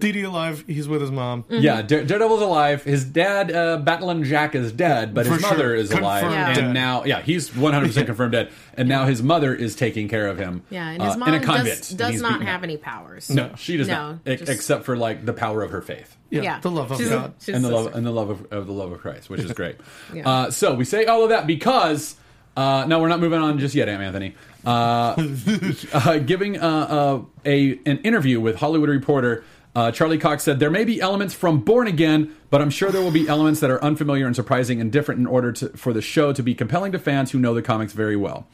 [0.00, 0.64] DD alive.
[0.66, 1.44] He's with his mom.
[1.48, 2.82] Yeah, Dare- Daredevil's alive.
[2.84, 5.74] His dad, uh, Battling Jack, is dead, but his For mother sure.
[5.74, 6.22] is alive.
[6.24, 6.72] Confirmed And dead.
[6.74, 8.50] now, yeah, he's 100% confirmed dead.
[8.74, 10.62] And now his mother is taking care of him.
[10.68, 11.78] yeah, and his uh, mom in a convent.
[11.78, 12.64] does, and does he's not beaten have up.
[12.64, 13.30] any powers.
[13.30, 16.16] No, she does No, not, e- just- except for like the power of her faith.
[16.28, 16.60] Yeah, Yeah.
[16.60, 17.32] the love of She's- God.
[17.40, 17.98] she's and the a love sister.
[17.98, 19.76] and the love of, of the love of Christ, which is great.
[20.12, 20.28] Yeah.
[20.28, 22.16] uh, so we say all of that because
[22.56, 24.34] uh, no, we're not moving on just yet, Aunt Anthony.
[24.66, 25.14] Uh,
[25.94, 29.44] uh, giving uh, uh, a an interview with Hollywood Reporter.
[29.74, 33.00] Uh, Charlie Cox said there may be elements from Born Again, but I'm sure there
[33.00, 36.02] will be elements that are unfamiliar and surprising and different in order to, for the
[36.02, 38.46] show to be compelling to fans who know the comics very well.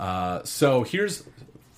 [0.00, 1.22] Uh, so here's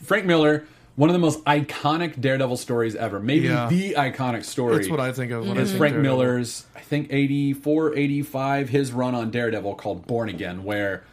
[0.02, 3.68] Frank Miller, one of the most iconic Daredevil stories ever, maybe Yeah.
[3.68, 4.76] the iconic story.
[4.76, 6.18] That's what I think of when I Is think Frank Daredevil.
[6.18, 11.04] Miller's, I think 84, 85, his run on Daredevil called Born Again, where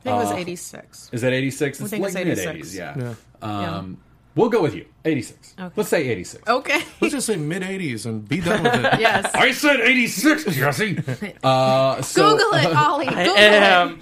[0.00, 1.10] I think it was uh, 86.
[1.12, 1.80] is that 86?
[1.80, 2.70] I It's think like it's mid 86.
[2.70, 3.14] 80s, yeah.
[3.42, 3.76] Yeah.
[3.76, 3.98] Um,
[4.36, 5.54] We'll go with you, 86.
[5.58, 5.72] Okay.
[5.76, 6.46] Let's say 86.
[6.46, 6.82] Okay.
[7.00, 8.82] Let's just say mid 80s and be done with it.
[9.00, 9.34] yes.
[9.34, 10.98] I said 86, Jesse.
[11.42, 13.06] Uh, so, Google it, Ollie.
[13.06, 14.00] Google I am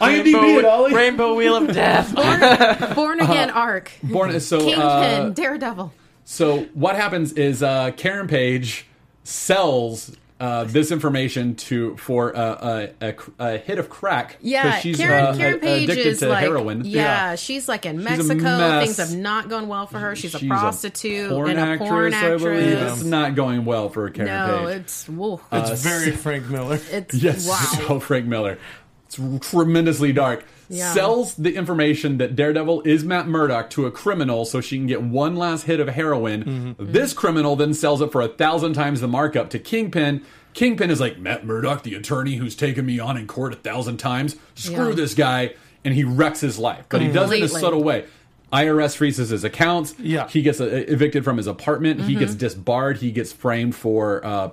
[0.00, 0.94] IMDb it, Rainbow, Ollie.
[0.94, 2.12] Rainbow Wheel of Death.
[2.16, 2.94] it.
[2.96, 3.92] Born Again arc.
[4.02, 5.92] Born, so, Kingpin, uh, Daredevil.
[6.24, 8.86] So what happens is uh, Karen Page
[9.22, 13.14] sells uh, this information to for a, a, a,
[13.54, 14.36] a hit of crack.
[14.40, 16.84] Yeah, she's Karen, uh, Karen a- Page addicted is to like, heroin.
[16.84, 18.80] Yeah, she's like in a Mexico.
[18.80, 20.14] Things have not gone well for her.
[20.14, 22.42] She's, She's a prostitute porn and a actress, porn I actress.
[22.42, 22.78] believe.
[22.78, 24.76] It's not going well for Karen no, Page.
[24.80, 25.40] it's woo.
[25.52, 26.78] It's very Frank Miller.
[26.90, 27.56] it's Yes, wow.
[27.88, 28.58] so Frank Miller.
[29.06, 30.44] It's tremendously dark.
[30.68, 30.92] Yeah.
[30.92, 35.00] Sells the information that Daredevil is Matt Murdock to a criminal so she can get
[35.00, 36.44] one last hit of heroin.
[36.44, 36.92] Mm-hmm.
[36.92, 40.22] This criminal then sells it for a thousand times the markup to Kingpin.
[40.54, 43.98] Kingpin is like, Matt Murdock, the attorney who's taken me on in court a thousand
[43.98, 44.36] times.
[44.56, 44.94] Screw Yeah.
[44.96, 45.54] this guy.
[45.84, 46.86] And he wrecks his life.
[46.88, 48.06] But he does it in a subtle way.
[48.52, 49.94] IRS freezes his accounts.
[50.00, 50.26] Yeah.
[50.26, 52.00] He gets evicted from his apartment.
[52.00, 52.20] He Mm-hmm.
[52.20, 52.96] gets disbarred.
[52.96, 54.48] He gets framed for uh,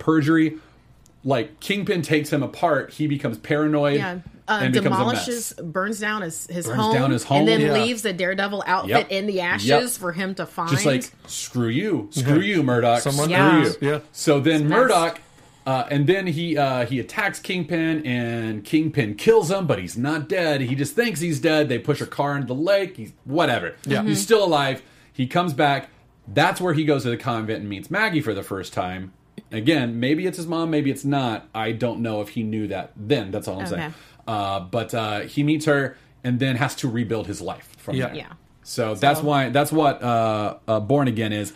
[1.24, 4.20] like Kingpin takes him apart, he becomes paranoid Yeah.
[4.46, 7.40] Uh, and demolishes, burns down his, his Burns home, down his home.
[7.40, 7.74] and then Yeah.
[7.74, 9.08] leaves the Daredevil outfit Yep.
[9.12, 9.90] in the ashes Yep.
[9.92, 10.70] for him to find.
[10.70, 13.64] Just like screw you, screw you, Murdock, Someone screw Yeah.
[13.64, 13.74] you.
[13.80, 14.00] Yeah.
[14.12, 14.70] So then It's.
[14.70, 15.22] Murdock,
[15.66, 20.28] uh, and then he uh, he attacks Kingpin, and Kingpin kills him, but he's not
[20.28, 20.60] dead.
[20.60, 21.70] He just thinks he's dead.
[21.70, 22.98] They push a car into the lake.
[22.98, 23.76] He's whatever.
[23.86, 24.04] Yeah.
[24.04, 24.82] he's still alive.
[25.14, 25.90] He comes back.
[26.28, 29.14] That's where he goes to the convent and meets Maggie for the first time.
[29.54, 31.48] Again, maybe it's his mom, maybe it's not.
[31.56, 33.32] I don't know if he knew that then.
[33.32, 33.76] That's all I'm Okay.
[33.76, 33.94] saying.
[34.28, 38.08] Uh, but uh, he meets her and then has to rebuild his life from Yeah.
[38.08, 38.16] there.
[38.16, 38.34] Yeah.
[38.64, 41.54] So, that's why that's what uh, uh, Born Again is.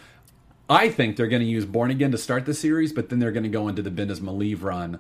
[0.69, 3.31] I think they're going to use Born Again to start the series, but then they're
[3.31, 4.99] going to go into the Bendis Maleev run,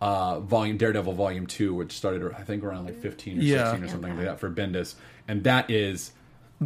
[0.00, 3.64] uh, volume Daredevil Volume Two, which started I think around like fifteen or Yeah.
[3.64, 4.94] sixteen or something like that for Bendis,
[5.26, 6.12] and that is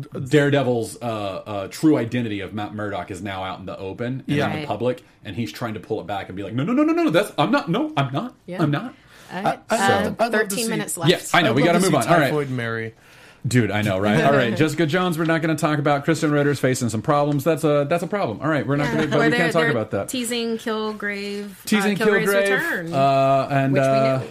[0.01, 4.37] Daredevil's uh, uh, true identity of Matt Murdock is now out in the open and
[4.37, 4.53] Yeah.
[4.53, 6.73] in the public, and he's trying to pull it back and be like, no, no,
[6.73, 8.63] no, no, no, that's I'm not, no, I'm not, Yeah.
[8.63, 8.95] I'm not.
[9.33, 9.59] All right.
[9.71, 11.11] I- I'd love uh, to- I'd love to 13 see- minutes left.
[11.11, 11.51] Yes, I know.
[11.51, 12.15] I'd we got to to move see on.
[12.15, 12.27] All right.
[12.29, 12.95] Typhoid Mary.
[13.47, 14.25] Dude, I know, right?
[14.25, 15.17] All right, Jessica Jones.
[15.19, 17.45] We're not going to talk about Krysten Ritter's facing some problems.
[17.45, 18.41] That's a that's a problem.
[18.41, 20.09] All right, we're not going to, but we can't talk about that.
[20.09, 21.51] Teasing Kilgrave.
[21.65, 22.51] Teasing uh, Kilgrave's Kilgrave,
[22.83, 22.93] return.
[22.93, 24.27] uh, and Which we uh, knew.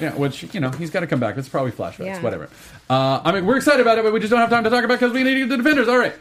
[0.00, 1.36] Yeah, which you know he's got to come back.
[1.36, 2.22] It's probably flashbacks, Yeah.
[2.22, 2.48] whatever.
[2.88, 4.84] Uh, I mean, we're excited about it, but we just don't have time to talk
[4.84, 5.88] about because we need to get the defenders.
[5.88, 6.14] All right,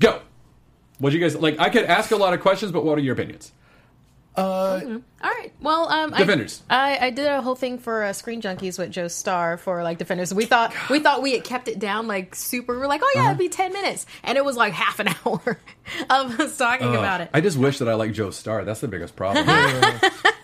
[0.00, 0.20] go.
[0.98, 1.58] What do you guys like?
[1.58, 3.52] I could ask a lot of questions, but what are your opinions?
[4.34, 4.80] Uh,
[5.22, 5.52] All right.
[5.60, 6.62] Well, um, Defenders.
[6.70, 9.82] I, I I did a whole thing for uh, Screen Junkies with Joe Starr for
[9.82, 10.32] like Defenders.
[10.32, 12.72] We thought we thought we had kept it down like super.
[12.72, 13.20] We were like, oh Uh-huh.
[13.24, 15.58] yeah, it'd be ten minutes, and it was like half an hour
[16.08, 17.28] of us talking about it.
[17.34, 18.64] I just wish that I like Joe Starr.
[18.64, 19.44] That's the biggest problem.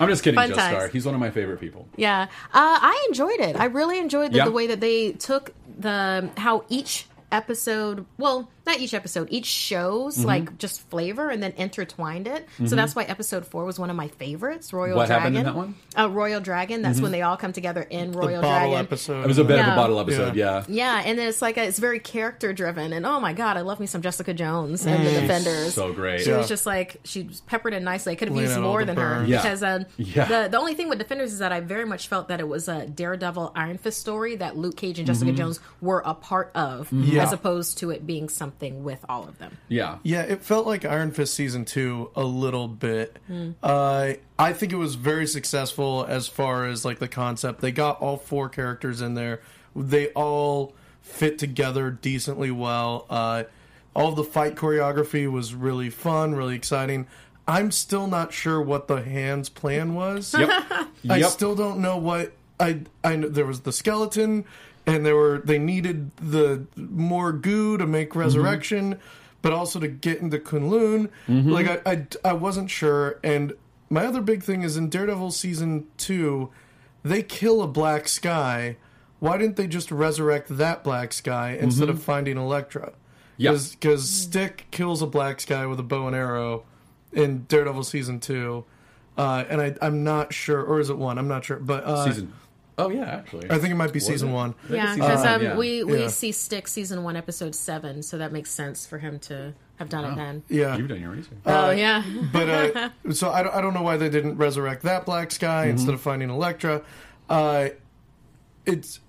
[0.00, 0.76] I'm just kidding, Fun Joe times.
[0.76, 0.88] Starr.
[0.88, 1.88] He's one of my favorite people.
[1.96, 3.56] Yeah, uh, I enjoyed it.
[3.56, 4.44] I really enjoyed the, Yeah.
[4.44, 10.16] the way that they took the how each episode well not each episode each shows
[10.18, 10.26] Mm-hmm.
[10.26, 13.96] like just flavor and then intertwined it so that's why episode four was one of
[13.96, 15.74] my favorites royal What dragon happened in that one?
[15.94, 16.00] Mm-hmm.
[16.00, 19.24] uh, royal dragon that's when they all come together in the royal bottle dragon episode.
[19.24, 19.76] It was a bit of a Yeah.
[19.76, 20.64] bottle episode, yeah.
[20.68, 23.60] yeah, and then it's like a, it's very character driven, and oh my god, I
[23.62, 25.68] love me some Jessica Jones and the Defenders.
[25.68, 25.72] Mm.
[25.72, 26.20] So great.
[26.22, 26.38] She Yeah.
[26.38, 28.12] was just like she was peppered in nicely.
[28.12, 29.24] I could have used more the than her.
[29.26, 29.42] Yeah.
[29.42, 30.24] because um, Yeah.
[30.26, 32.68] the the only thing with Defenders is that I very much felt that it was
[32.68, 35.36] a Daredevil Iron Fist story that Luke Cage and Jessica Mm-hmm.
[35.36, 36.92] Jones were a part of.
[36.92, 37.14] Yeah.
[37.16, 37.22] Yeah.
[37.24, 39.56] as opposed to it being something with all of them.
[39.68, 39.98] Yeah.
[40.02, 43.18] Yeah, it felt like Iron Fist season two a little bit.
[43.26, 43.50] Hmm.
[43.62, 47.60] Uh, I think it was very successful as far as like the concept.
[47.60, 49.40] They got all four characters in there.
[49.74, 53.06] They all fit together decently well.
[53.10, 53.44] Uh,
[53.94, 57.06] all of the fight choreography was really fun, really exciting.
[57.48, 60.34] I'm still not sure what the hands plan was.
[60.36, 60.50] Yep.
[61.08, 61.30] I Yep.
[61.30, 64.44] still don't know what I I know there was the skeleton
[64.86, 68.98] and there were they needed the more goo to make resurrection
[69.42, 71.08] but also to get into Kunlun.
[71.28, 73.20] Like I, I I wasn't sure.
[73.22, 73.52] And
[73.88, 76.50] my other big thing is in Daredevil season 2
[77.04, 78.76] they kill a black sky.
[79.20, 82.92] Why didn't they just resurrect that black sky instead of finding Elektra?
[83.36, 83.56] Yeah.
[83.70, 86.64] because Stick kills a black sky with a bow and arrow
[87.12, 88.64] in Daredevil season two,
[89.16, 91.18] uh, and I, I'm not sure, or is it one?
[91.18, 92.32] I'm not sure, but uh, Season.
[92.78, 93.50] Oh yeah, actually.
[93.50, 94.32] I think it might be Was season it?
[94.32, 94.54] one.
[94.68, 95.56] Yeah, because one, um, yeah.
[95.56, 96.08] we we Yeah.
[96.08, 100.04] see Stick season one, episode seven, so that makes sense for him to have done
[100.04, 100.42] it then.
[100.48, 101.38] Yeah, You've done your research.
[101.46, 102.02] oh yeah,
[102.32, 105.66] but uh, so I don't, I don't know why they didn't resurrect that black sky
[105.66, 106.82] instead of finding Elektra.
[107.30, 107.68] Uh,
[108.66, 109.00] it's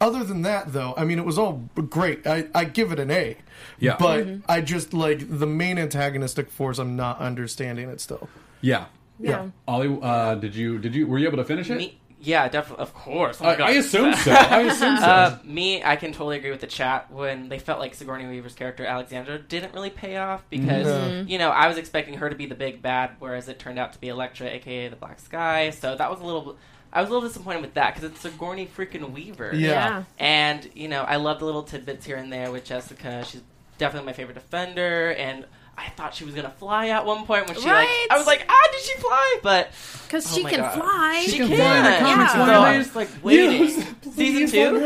[0.00, 0.94] other than that though.
[0.96, 2.26] I mean, it was all great.
[2.26, 3.36] I, I give it an A.
[3.78, 3.96] Yeah.
[3.98, 6.78] but I just like the main antagonistic force.
[6.78, 8.28] I'm not understanding it still.
[8.60, 8.86] yeah.
[9.18, 9.50] yeah.
[9.68, 11.76] Ollie, uh, did you did you were you able to finish it?
[11.78, 13.38] Me, yeah, definitely, of course.
[13.40, 13.70] Oh my I, God.
[13.70, 14.32] I assume so.
[14.34, 15.04] I assume so.
[15.04, 18.54] Uh, me, I can totally agree with the chat when they felt like Sigourney Weaver's
[18.54, 21.24] character Alexandra didn't really pay off because No.
[21.28, 23.92] you know I was expecting her to be the big bad, whereas it turned out
[23.92, 25.70] to be Elektra, aka the Black Sky.
[25.70, 26.56] So that was a little.
[26.92, 29.52] I was a little disappointed with that because it's Sigourney freaking Weaver.
[29.54, 29.68] Yeah.
[29.70, 30.04] Yeah.
[30.18, 33.24] And you know, I love the little tidbits here and there with Jessica.
[33.24, 33.42] She's
[33.78, 35.44] definitely my favorite defender, and
[35.78, 38.06] I thought she was gonna fly at one point when she Right.
[38.08, 38.10] like.
[38.10, 39.38] I was like, ah, did she fly?
[39.42, 39.70] But
[40.04, 41.24] Because Oh she my can fly.
[41.28, 41.56] she, can can.
[41.58, 42.38] fly in the comics, yeah.
[42.40, 42.66] why So not?
[42.68, 43.62] I was like waiting.
[43.62, 44.80] Yes, Season two.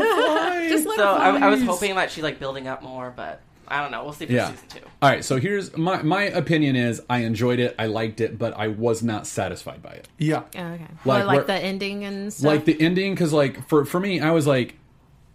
[0.69, 1.47] Just let So her I, fly.
[1.47, 4.03] I was hoping that she like building up more, but I don't know.
[4.03, 4.51] We'll see for Yeah.
[4.51, 4.81] season two.
[5.01, 8.55] All right, so here's my my opinion is I enjoyed it, I liked it, but
[8.57, 10.09] I was not satisfied by it.
[10.19, 10.87] Yeah, Oh, okay.
[11.05, 12.45] Like, Like, like where- the ending and stuff.
[12.47, 14.75] Like the ending cuz like for for me I was like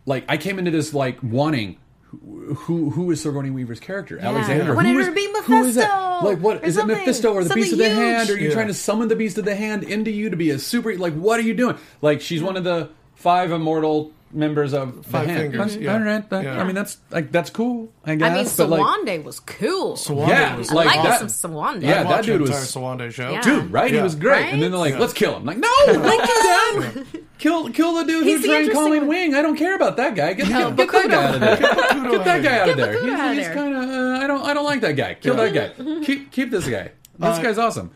[0.06, 1.78] like I came into this like wanting
[2.22, 4.20] who who, who is Sigourney Weaver's character?
[4.20, 4.72] Alexander.
[4.72, 6.24] I wanted Who her is- to be who is that?
[6.24, 6.86] Like what is it.
[6.86, 7.98] Mephisto or the beast of the huge.
[7.98, 8.30] hand?
[8.30, 8.54] Are you Yeah.
[8.54, 11.14] trying to summon the beast of the hand into you to be a super like
[11.14, 11.78] what are you doing?
[12.02, 15.94] Like she's one of the five immortal members of Five the fingers, I- yeah.
[15.94, 16.60] All right, that- Yeah.
[16.62, 17.92] I mean that's like that's cool.
[18.06, 18.32] I guess.
[18.32, 19.96] I mean, but like, was cool.
[19.96, 21.82] Sowande Yeah, was I like like that- some Sowande.
[21.84, 23.32] Yeah, I'd that watch dude an was- entire Sowande show.
[23.32, 23.42] Yeah.
[23.42, 23.92] dude, right?
[23.92, 24.46] He was great.
[24.54, 25.02] And then they're like, Right?
[25.02, 25.46] let's kill him.
[25.46, 27.06] Like, no, don't do that.
[27.38, 29.10] Kill, kill the dude He's who's the trying interesting Colleen one.
[29.10, 29.36] Wing.
[29.36, 30.34] I don't care about that guy.
[30.34, 31.58] Get, No, get, get that guy out of there.
[31.58, 32.94] Get that guy out of there.
[33.34, 33.84] He's, he's kind of.
[33.90, 34.42] Uh, I don't.
[34.42, 35.16] I don't like that guy.
[35.16, 36.00] Kill that guy.
[36.06, 36.92] Keep keep this guy.
[37.20, 37.92] This Uh, guy's awesome.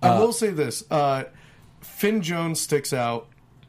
[0.00, 1.24] I will say this: uh,
[1.80, 3.26] Finn Jones sticks out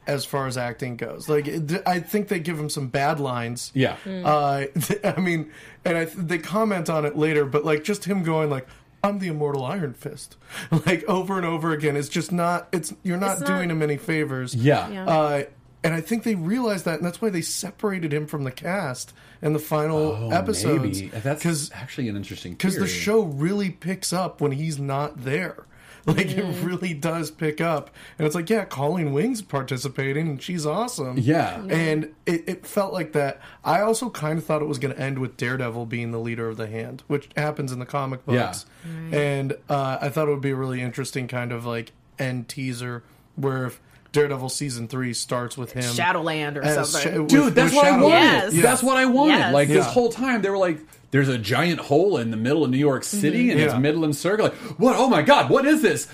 [0.08, 1.28] as far as acting goes.
[1.30, 1.48] Like,
[1.86, 3.72] I think they give him some bad lines.
[3.76, 3.98] Yeah.
[4.08, 4.66] Uh,
[5.04, 5.52] I mean,
[5.86, 8.68] and I, they comment on it later, but like just him going like,
[9.04, 10.38] "I'm the immortal Iron Fist,"
[10.86, 11.96] like over and over again.
[11.96, 12.68] It's just not.
[12.72, 14.56] It's you're not It's not- doing him any favors.
[14.56, 14.90] Yeah.
[14.90, 15.06] Yeah.
[15.08, 15.44] Uh,
[15.84, 19.14] and I think they realized that, and that's why they separated him from the cast
[19.42, 21.02] in the final Oh, episodes.
[21.02, 21.08] maybe.
[21.10, 22.54] That's because actually an interesting.
[22.54, 25.66] because the show really picks up when he's not there.
[26.18, 30.66] Like it really does pick up, and it's like, yeah, Colleen Wing's participating, and she's
[30.66, 31.18] awesome.
[31.18, 31.62] Yeah.
[31.70, 33.42] and it, it felt like that.
[33.66, 36.48] I also kind of thought it was going to end with Daredevil being the leader
[36.48, 38.66] of the Hand, which happens in the comic books.
[39.12, 42.48] Yeah, And uh, I thought it would be a really interesting kind of like end
[42.48, 43.04] teaser
[43.36, 43.82] where if
[44.14, 47.12] Daredevil season three starts with him Shadowland or as something.
[47.16, 48.54] Sha- with- Dude, that's with what I wanted.
[48.54, 48.54] Yes.
[48.64, 49.34] That's what I wanted.
[49.34, 49.54] Yes.
[49.54, 50.80] Like this whole time, they were like,
[51.12, 53.22] "There's a giant hole in the middle of New York mm-hmm.
[53.22, 53.80] City, and it's Yeah.
[53.80, 54.96] Midland Circle." Like, what?
[54.98, 56.08] Oh my God, what is this?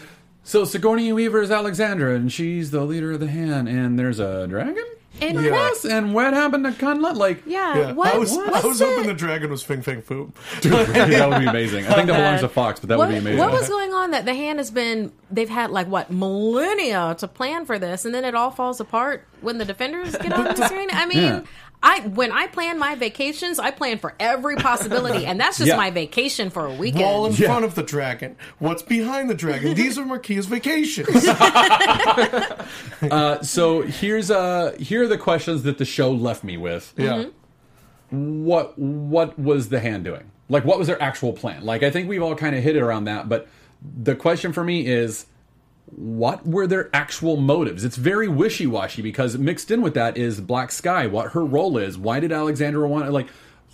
[0.44, 4.46] So Sigourney Weaver is Alexandra, and she's the leader of the Hand, and there's a
[4.48, 4.84] dragon.
[5.22, 5.52] And Yeah.
[5.52, 7.16] Yes, and what happened to Kunla?
[7.16, 8.88] Like, yeah, Yeah, what I was what I was it?
[8.88, 10.34] hoping the dragon was Fing Fang Foom.
[10.62, 11.86] that would be amazing.
[11.86, 13.38] I think that belongs to Fox, but that what, would be amazing.
[13.38, 17.28] what was going on that the hand has been they've had like what millennia to
[17.28, 20.68] plan for this and then it all falls apart when the defenders get on the
[20.68, 21.42] screen i mean Yeah.
[21.86, 25.76] I when I plan my vacations, I plan for every possibility, and that's just Yeah.
[25.76, 27.04] my vacation for a weekend.
[27.04, 27.48] Wall in Yeah.
[27.48, 28.38] front of the dragon.
[28.60, 29.74] What's behind the dragon?
[29.76, 31.10] These are Markeia's vacations.
[33.12, 36.94] Uh, so here's uh here are the questions that the show left me with.
[36.98, 37.26] yeah.
[38.12, 40.32] what what was the hand doing?
[40.50, 41.66] Like what was their actual plan?
[41.66, 43.48] Like I think we've all kind of hit it around that, but
[43.82, 45.26] the question for me is
[45.86, 47.84] what were their actual motives?
[47.84, 51.98] It's very wishy-washy because mixed in with that is Black Sky, what her role is.
[51.98, 53.28] Why did Alexandra want like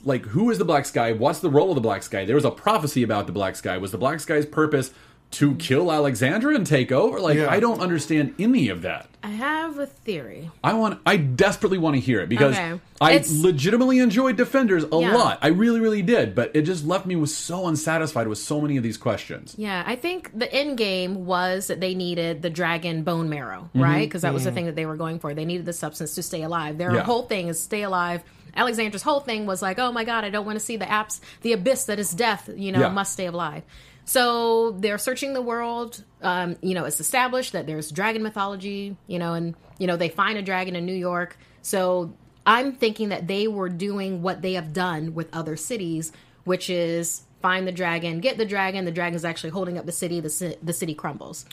[0.04, 1.12] like who is the Black Sky?
[1.12, 2.26] What's the role of the Black Sky?
[2.26, 3.78] There was a prophecy about the Black Sky.
[3.78, 4.92] Was the Black Sky's purpose
[5.32, 7.20] to kill Alexandra and take over?
[7.20, 7.50] Like, Yeah.
[7.50, 9.08] I don't understand any of that.
[9.22, 10.50] I have a theory.
[10.64, 11.00] I want.
[11.06, 12.80] I desperately want to hear it because Okay.
[13.02, 15.14] I It's- legitimately enjoyed Defenders a Yeah.
[15.16, 15.40] lot.
[15.42, 16.34] I really, really did.
[16.34, 19.56] But it just left me with so unsatisfied with so many of these questions.
[19.58, 23.82] Yeah, I think the end game was that they needed the dragon bone marrow, Mm-hmm.
[23.82, 24.08] right?
[24.08, 25.34] Because that was the thing that they were going for.
[25.34, 26.78] They needed the substance to stay alive.
[26.78, 27.04] Their Yeah.
[27.04, 28.24] whole thing is stay alive.
[28.56, 31.20] Alexandra's whole thing was like, oh my god, I don't want to see the apps,
[31.44, 32.50] the abyss that is death.
[32.56, 32.90] You know, Yeah.
[32.90, 33.62] must stay alive.
[34.10, 36.04] So they're searching the world.
[36.24, 38.98] Um, you know, it's established that there's dragon mythology.
[39.06, 41.38] You know, and you know they find a dragon in New York.
[41.62, 42.12] So
[42.44, 46.12] I'm thinking that they were doing what they have done with other cities,
[46.44, 48.84] which is find the dragon, get the dragon.
[48.84, 50.20] The dragon's actually holding up the city.
[50.20, 51.46] The ci- the city crumbles.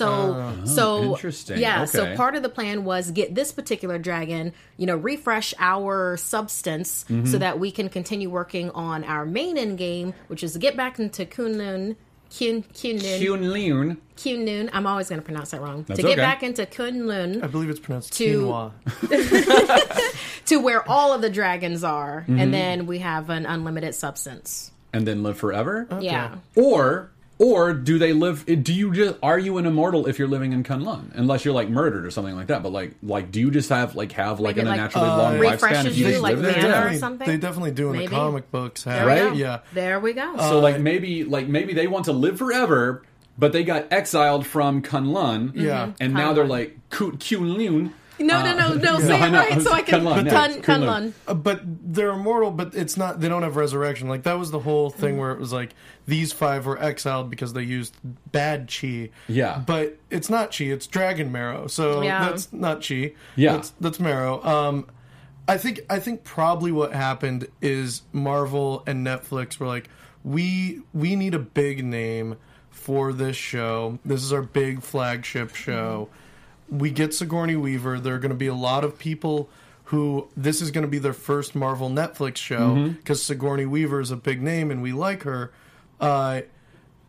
[0.00, 1.58] So, so Oh, interesting.
[1.58, 1.84] Yeah.
[1.84, 7.04] So part of the plan was get this particular dragon, you know, refresh our substance
[7.08, 7.26] Mm-hmm.
[7.26, 10.76] so that we can continue working on our main end game, which is to get
[10.76, 11.96] back into Kunlun.
[12.30, 13.18] Kun, Kunlun.
[13.20, 13.96] Kunlun.
[14.16, 14.70] Kunlun.
[14.72, 15.84] I'm always going to pronounce that wrong.
[15.88, 16.20] That's to get okay.
[16.20, 20.44] back into Kunlun I believe it's pronounced To- quinoa.
[20.46, 22.38] to where all of the dragons are, Mm-hmm.
[22.38, 24.70] and then we have an unlimited substance.
[24.92, 25.86] and then live forever?
[26.00, 26.36] Yeah.
[26.56, 30.52] Or or do they live do you just are you an immortal if you're living
[30.52, 31.10] in Kunlun?
[31.14, 32.62] Unless you're like murdered or something like that.
[32.62, 35.16] But like like do you just have like have like Maybe, an like, unnaturally uh,
[35.16, 36.88] long lifespan if you you, just like live there?
[36.88, 37.26] or something?
[37.26, 38.06] they definitely do in Maybe.
[38.08, 38.84] the comic books.
[38.84, 39.30] There Have, we Right?
[39.30, 39.36] go.
[39.36, 39.60] Yeah.
[39.72, 40.36] There we go.
[40.36, 43.02] So like maybe like maybe they want to live forever,
[43.38, 45.52] but they got exiled from Kunlun.
[45.54, 45.92] Yeah.
[45.98, 47.92] And now they're like Kunlun.
[48.20, 48.74] No, no, no, no.
[48.74, 50.02] No, Say I it right so I can.
[50.02, 50.62] Kunlun, yeah, Kun, Kunlun.
[50.62, 51.12] Kunlun.
[51.26, 53.20] Uh, but they're immortal, but it's not.
[53.20, 54.08] They don't have resurrection.
[54.08, 55.74] Like that was the whole thing where it was like
[56.06, 57.96] these five were exiled because they used
[58.32, 59.10] bad chi.
[59.28, 59.62] Yeah.
[59.66, 60.64] but it's not chi.
[60.64, 61.66] It's dragon marrow.
[61.66, 62.28] So Yeah.
[62.28, 63.12] that's not chi.
[63.36, 63.52] Yeah.
[63.54, 64.42] that's, that's marrow.
[64.44, 64.86] Um,
[65.48, 69.88] I think I think probably what happened is Marvel and Netflix were like,
[70.22, 72.36] we we need a big name
[72.70, 73.98] for this show.
[74.04, 76.08] This is our big flagship show.
[76.70, 77.98] We get Sigourney Weaver.
[78.00, 79.48] There are going to be a lot of people
[79.84, 84.10] who this is going to be their first Marvel Netflix show because Sigourney Weaver is
[84.12, 85.52] a big name and we like her.
[86.00, 86.42] Uh,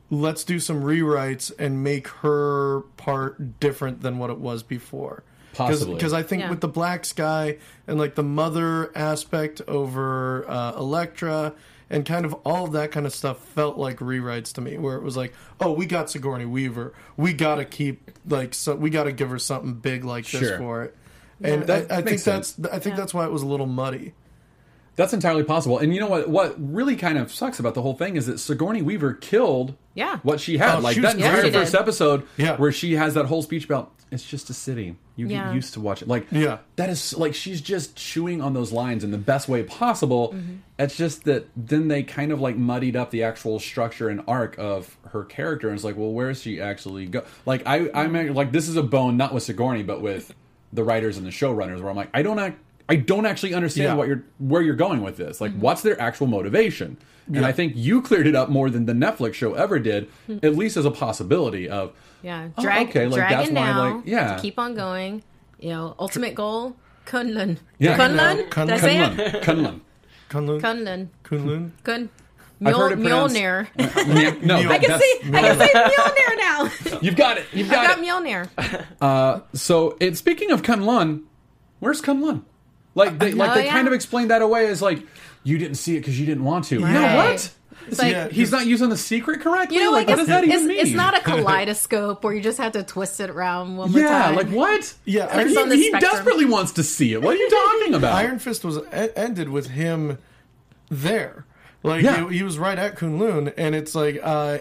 [0.09, 5.23] let's do some rewrites and make her part different than what it was before.
[5.53, 5.93] Possibly.
[5.95, 6.49] Because I think Yeah.
[6.49, 11.53] with the Black Sky and like the mother aspect over uh, Elektra
[11.91, 14.95] and kind of all of that kind of stuff felt like rewrites to me, where
[14.95, 18.89] it was like, oh, we got Sigourney Weaver, we got to keep like so we
[18.89, 20.57] got to give her something big like this Sure.
[20.57, 20.97] for it.
[21.43, 22.55] And That I, I think makes that's.
[22.71, 24.13] I think that's why it was a little muddy.
[24.97, 25.79] That's entirely possible.
[25.79, 26.29] And you know what?
[26.29, 30.19] What really kind of sucks about the whole thing is that Sigourney Weaver killed Yeah.
[30.23, 30.75] what she had.
[30.75, 32.57] Oh, like she that was entire first episode Yeah.
[32.57, 34.97] where she has that whole speech about it's just a city.
[35.15, 35.45] You Yeah.
[35.45, 36.09] get used to watch it.
[36.09, 36.57] Like Yeah.
[36.75, 40.33] that is like she's just chewing on those lines in the best way possible.
[40.35, 40.53] Mm-hmm.
[40.77, 44.57] It's just that then they kind of like muddied up the actual structure and arc
[44.59, 47.23] of her character and it's like, well, where is she actually go?
[47.45, 50.35] Like I I'm like this is a bone not with Sigourney but with
[50.73, 53.85] the writers and the showrunners where I'm like I don't act I don't actually understand
[53.89, 53.93] Yeah.
[53.95, 55.37] what you're where you're going with this.
[55.39, 55.43] Mm-hmm.
[55.43, 56.97] Like, what's their actual motivation?
[57.33, 60.09] And I think you cleared it up more than the Netflix show ever did,
[60.43, 63.95] at least as a possibility of Yeah, Oh, okay, like, dragon that's why, now.
[63.95, 64.37] like, yeah.
[64.39, 65.23] keep on going.
[65.57, 66.75] You know, ultimate goal,
[67.05, 67.57] Kunlun.
[67.79, 67.95] Yeah.
[67.97, 68.49] Kunlun.
[68.49, 68.65] Kunlun.
[68.67, 69.43] Did I say it?
[69.43, 69.79] Kunlun.
[70.29, 70.59] Kunlun.
[70.61, 71.07] Kunlun, Kunlun.
[71.23, 71.71] Kunlun.
[71.83, 72.09] Kun.
[72.65, 73.67] I've heard Mjol- it pronounced- Mjolnir.
[74.21, 76.99] Yeah, no, I can that's- say I can say Mjolnir now.
[77.01, 77.45] You've got it.
[77.53, 78.05] You've I got, got it.
[78.99, 79.43] Mjolnir.
[79.57, 81.23] So, it, speaking of Kunlun,
[81.79, 82.43] where's Kunlun?
[82.95, 83.71] Like, they, like Oh, they yeah.
[83.71, 85.01] kind of explained that away as like
[85.43, 86.79] you didn't see it because you didn't want to.
[86.79, 87.15] No, Right.
[87.15, 87.51] what?
[87.87, 88.27] It's like Yeah.
[88.29, 89.77] He's not using the secret correctly.
[89.77, 90.77] you know, like, like what does that even it's, mean?
[90.79, 94.09] it's not a kaleidoscope where you just have to twist it around one more Yeah,
[94.23, 94.35] time.
[94.35, 94.93] like what?
[95.05, 97.21] Yeah, Like, he, he desperately wants to see it.
[97.21, 98.13] What are you talking about?
[98.13, 100.17] Iron Fist was e- ended with him
[100.89, 101.45] there.
[101.81, 102.27] Like Yeah.
[102.29, 104.59] he, he was right at Kunlun, and it's like uh,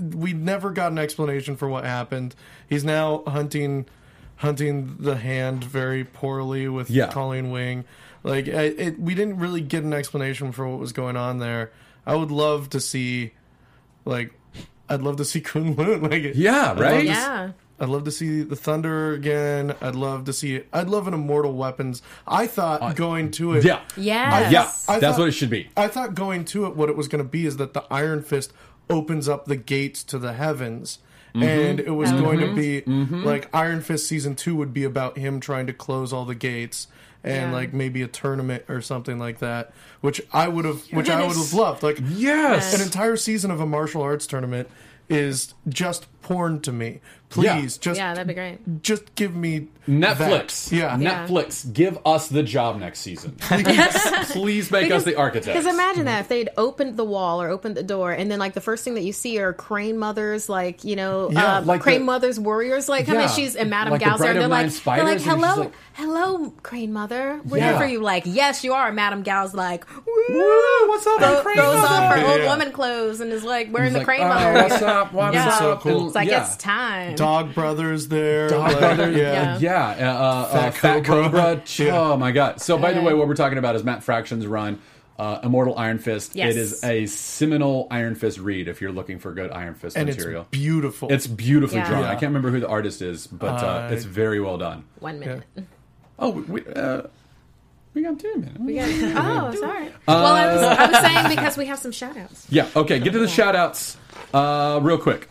[0.00, 2.34] we never got an explanation for what happened.
[2.68, 3.84] He's now hunting
[4.36, 7.08] hunting the hand very poorly with Yeah.
[7.10, 7.84] Colleen Wing.
[8.22, 11.72] Like it, it, we didn't really get an explanation for what was going on there.
[12.06, 13.32] I would love to see,
[14.04, 14.32] like,
[14.88, 16.02] I'd love to see Kunlun.
[16.10, 17.00] Like, Yeah, I'd love right?
[17.00, 17.52] to yeah.
[17.80, 19.74] I'd love to see the Thunder again.
[19.80, 20.54] I'd love to see.
[20.56, 20.68] it.
[20.72, 22.02] I'd love an Immortal Weapons.
[22.26, 23.64] I thought uh, going to it.
[23.64, 23.80] Yeah.
[23.96, 24.52] Yes.
[24.52, 25.68] Yeah, I that's thought- what it should be.
[25.76, 28.22] I thought going to it, what it was going to be is that the Iron
[28.22, 28.52] Fist
[28.88, 30.98] opens up the gates to the heavens.
[31.34, 31.42] Mm-hmm.
[31.42, 32.82] And it was going to be
[33.24, 36.86] like Iron Fist season two would be about him trying to close all the gates
[37.24, 37.56] and Yeah.
[37.56, 41.36] like maybe a tournament or something like that, which I would have, which I would
[41.36, 41.82] have loved.
[41.82, 42.74] Like Yes.
[42.74, 44.68] an entire season of a martial arts tournament
[45.08, 47.00] is just porn to me.
[47.34, 48.82] Please, just yeah, that'd be great.
[48.82, 50.70] just give me Netflix.
[50.70, 50.76] that.
[50.76, 50.96] Yeah.
[50.98, 51.26] Yeah.
[51.26, 53.36] Netflix, give us the job next season.
[54.30, 55.46] Please make us the architects.
[55.58, 58.54] Because imagine that if they'd opened the wall or opened the door, and then like
[58.54, 61.80] the first thing that you see are Crane Mothers, like you know, Yeah, um, like
[61.82, 63.22] Crane the- Mothers warriors, like come Yeah.
[63.24, 63.28] in.
[63.28, 64.32] She's and Madame Like the Gal's there.
[64.34, 67.40] Bride of They're like, they're like, Spiders, and she's hello, like- hello, Crane Mother.
[67.44, 67.70] We're Yeah.
[67.70, 68.00] here for you.
[68.00, 68.90] Like, yes, you are.
[68.92, 72.46] Madame Gao's like, Woo, what's up, throw, Crane throws off her old Yeah.
[72.50, 74.52] woman clothes and is like wearing He's the like, Crane "Oh, Mother.
[74.54, 75.12] what's up?
[75.12, 75.48] What's Yeah.
[75.48, 75.58] up?
[75.58, 76.06] So cool.
[76.06, 76.46] It's like yeah.
[76.46, 77.16] it's time.
[77.24, 78.48] Dog Brothers there.
[78.48, 79.58] Dog like, Brothers, Yeah.
[79.58, 81.22] yeah, uh, uh, Fat uh, Fat Cobra.
[81.24, 81.62] Cobra.
[81.84, 81.98] Yeah.
[82.00, 82.60] Oh my god!
[82.60, 84.80] So, by the way, what we're talking about is Matt Fraction's run,
[85.18, 86.34] uh, Immortal Iron Fist.
[86.36, 86.54] Yes.
[86.54, 90.08] It is a seminal Iron Fist read if you're looking for good Iron Fist And
[90.08, 90.42] material.
[90.42, 91.12] it's beautiful.
[91.12, 91.88] It's beautifully Yeah.
[91.88, 92.02] drawn.
[92.02, 92.08] Yeah.
[92.10, 94.84] I can't remember who the artist is, but uh, Uh, it's very well done.
[95.00, 95.42] One minute.
[96.16, 97.02] Oh, we uh,
[97.92, 98.58] we got two minutes.
[98.60, 99.88] We got- oh, sorry.
[100.06, 102.46] well, I was, I was saying because we have some shout outs.
[102.50, 102.68] Yeah.
[102.76, 103.00] Okay.
[103.00, 103.96] Get to the shout outs
[104.32, 105.28] uh, real quick.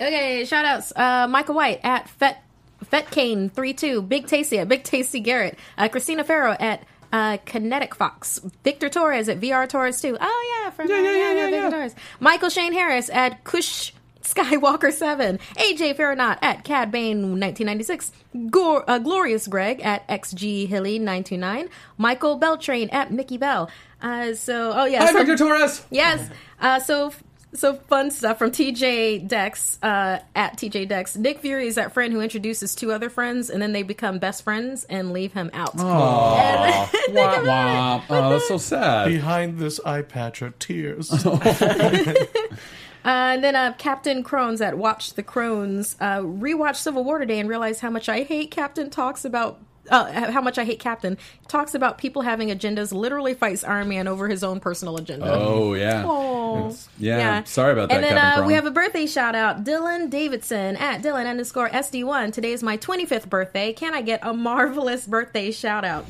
[0.00, 0.92] Okay, shout outs.
[0.96, 2.42] Uh, Michael White at Fet
[2.86, 6.82] Fetkane32, Big Tasty at Big Tasty Garrett, uh, Christina Farrow at
[7.12, 10.16] uh, Kinetic Fox, Victor Torres at VR Torres too.
[10.20, 11.70] Oh yeah, from Yeah, yeah, yeah, yeah, Victor yeah.
[11.70, 11.94] Torres.
[12.20, 13.92] Michael Shane Harris at Kush
[14.22, 18.12] Skywalker Seven, AJ Farronaut at Cad Bane 1996,
[18.50, 23.70] Gor- uh, Glorious Greg at XG Hilly 929, Michael Beltrain at Mickey Bell.
[24.00, 25.84] Uh, so oh yeah, Hi, so- Victor Torres.
[25.90, 26.28] Yes.
[26.60, 27.12] Uh, so
[27.52, 31.16] so fun stuff from TJ Dex uh, at TJ Dex.
[31.16, 34.42] Nick Fury is that friend who introduces two other friends and then they become best
[34.42, 35.78] friends and leave him out.
[35.78, 38.04] Aw, wah, wah.
[38.08, 39.08] Oh, that's so sad.
[39.08, 41.10] Behind this eye patch are tears.
[43.02, 47.38] Uh, and then uh, Captain Crones at Watch the Crones uh, rewatched Civil War today
[47.38, 49.58] and realized how much I hate Captain talks about.
[49.90, 51.18] Uh, how much I hate Captain
[51.48, 52.92] talks about people having agendas.
[52.92, 55.26] Literally fights Iron Man over his own personal agenda.
[55.32, 56.00] Oh yeah.
[56.00, 57.42] It's- yeah.
[57.44, 60.76] Sorry about that, And then Captain uh, we have a birthday shout out, Dylan Davidson
[60.76, 62.32] at Dylan underscore SD1.
[62.32, 63.72] Today is my 25th birthday.
[63.72, 66.06] Can I get a marvelous birthday shout out?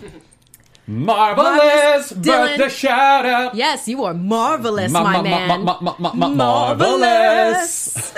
[0.91, 2.57] Marvelous Dylan.
[2.57, 3.55] birthday shout out.
[3.55, 5.65] Yes, you are marvelous, Ma- my ma- ma- man.
[5.65, 8.13] ma- ma- ma- ma- marvelous.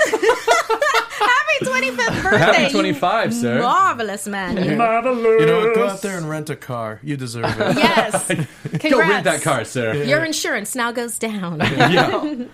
[1.23, 2.39] Happy 25th birthday.
[2.39, 3.61] Happy 25, sir.
[3.61, 4.57] Marvelous man.
[4.57, 5.75] You- you know what?
[5.75, 6.99] Go out there and rent a car.
[7.03, 7.77] You deserve it.
[7.77, 8.27] yes.
[8.27, 8.83] Congrats.
[8.91, 10.03] Go rent that car, sir.
[10.05, 11.61] Your insurance now goes down.
[11.93, 12.45] Yeah.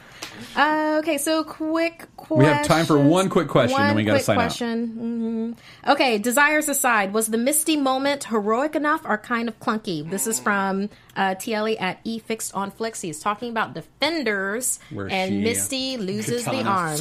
[0.59, 2.39] Uh, okay, so quick question.
[2.39, 4.41] We have time for one quick question, then we gotta quick sign out.
[4.43, 5.57] question.
[5.87, 5.93] Mhm.
[5.93, 10.09] Okay, desires aside, was the Misty moment heroic enough or kind of clunky?
[10.11, 13.01] This is from uh, TLE at E Fixed on Flicks.
[13.01, 16.99] He's talking about defenders, Where and she, Misty loses the arm.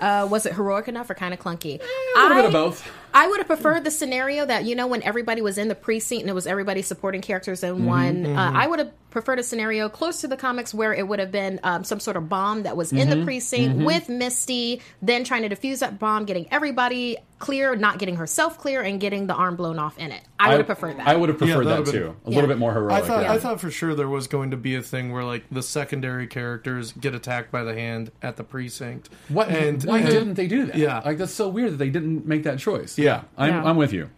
[0.00, 1.80] Uh, was it heroic enough or kind of clunky?
[2.16, 2.84] A little bit of both.
[3.14, 6.22] I would have preferred the scenario that you know when everybody was in the precinct
[6.22, 8.26] and it was everybody supporting characters in Mm-hmm, one.
[8.26, 11.30] Uh, I would have preferred a scenario close to the comics where it would have
[11.30, 15.22] been um, some sort of bomb that was in Mm-hmm, the precinct with Misty, then
[15.22, 19.34] trying to defuse that bomb, getting everybody clear, not getting herself clear, and getting the
[19.34, 20.22] arm blown off in it.
[20.40, 21.06] I would have preferred that.
[21.06, 22.16] I would have Yeah, preferred that that would've too.
[22.26, 22.34] A Yeah.
[22.36, 22.92] little bit more heroic.
[22.92, 23.32] I thought yeah.
[23.32, 26.26] I thought for sure there was going to be a thing where like the secondary
[26.26, 29.10] characters get attacked by the hand at the precinct.
[29.28, 29.48] What?
[29.48, 30.76] And why and- didn't they do that?
[30.76, 31.00] Yeah.
[31.04, 32.96] like that's so weird that they didn't make that choice.
[32.98, 33.22] Yeah.
[33.36, 33.64] I'm, Yeah.
[33.64, 34.10] I'm with you.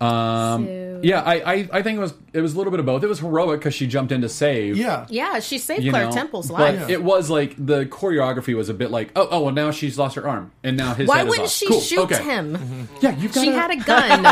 [0.00, 2.86] Um, So- yeah, I, I, I think it was it was a little bit of
[2.86, 3.02] both.
[3.02, 4.76] It was heroic because she jumped in to save.
[4.76, 5.06] Yeah.
[5.10, 6.88] yeah, she saved you Claire know, Temple's but life.
[6.88, 10.16] it was like the choreography was a bit like, oh, oh, well, now she's lost
[10.16, 11.06] her arm, and now his.
[11.08, 11.52] Why head is wouldn't off.
[11.52, 12.22] she Cool, shoot okay.
[12.22, 12.88] him?
[13.00, 13.44] Yeah, you've got.
[13.44, 14.24] She had a gun.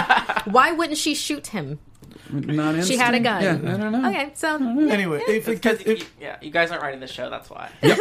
[0.53, 1.79] Why wouldn't she shoot him?
[2.35, 3.43] Not She had a gun.
[3.43, 4.09] Yeah, I don't know.
[4.09, 7.30] Okay, so Anyway, if it Because gets if, yeah, you guys aren't writing the show.
[7.30, 7.70] That's why.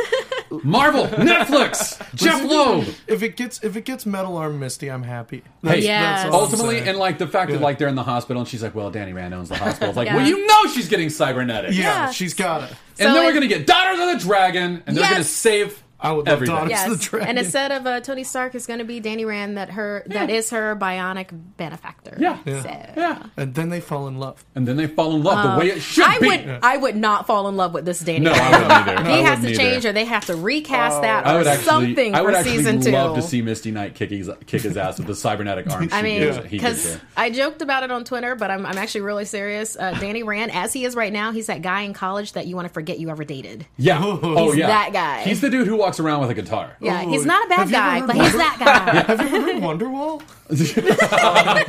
[0.64, 2.86] Marvel, Netflix, Jeph Loeb.
[3.08, 5.44] if it gets if it gets metal arm Misty, I'm happy.
[5.64, 6.26] Hey, Yes.
[6.26, 6.90] all I'm ultimately, saying.
[6.90, 7.64] and like the fact that Yeah.
[7.64, 9.98] like they're in the hospital and she's like, "Well, Danny Rand owns the hospital." It's
[9.98, 10.18] like, Yeah.
[10.18, 11.74] well, you know she's getting cybernetic.
[11.74, 12.12] yeah, Yeah.
[12.12, 12.70] she's got it.
[13.00, 15.12] And So then we're it- gonna get Daughters of the Dragon, and they're Yes.
[15.14, 16.56] gonna save I would love everything.
[16.56, 17.28] Daughters Yes, of the Dragon.
[17.30, 19.58] and instead of uh, Tony Stark, is going to be Danny Rand.
[19.58, 21.28] That her that is her bionic
[21.58, 22.16] benefactor.
[22.20, 22.38] Yeah.
[22.46, 22.62] Yeah.
[22.62, 24.44] So- Yeah, and then they fall in love.
[24.56, 26.28] and then they fall in love the way it should Uh, I be.
[26.28, 28.20] would I would not fall in love with this Danny.
[28.26, 29.04] No, I wouldn't either.
[29.04, 29.72] He I has wouldn't to either.
[29.74, 32.44] change, or they have to recast that, I or would actually, something I would for
[32.44, 32.92] season two.
[32.92, 35.90] love to see Misty Knight kick his, kick his ass with the cybernetic arm.
[35.92, 37.02] I mean, gives- he gives because her.
[37.16, 39.78] I joked about it on Twitter, but I'm, I'm actually really serious.
[39.80, 42.56] Uh, Danny Rand, as he is right now, he's that guy in college that you
[42.56, 43.66] want to forget you ever dated.
[43.78, 45.22] Yeah, oh He's yeah, that guy.
[45.24, 46.76] He's the dude who walks around with a guitar.
[46.80, 47.10] Yeah, Ooh.
[47.10, 49.02] he's not a bad Have you ever guy, but of he's that guy.
[49.08, 50.22] Have you ever heard Wonderwall?
[50.50, 51.64] Oh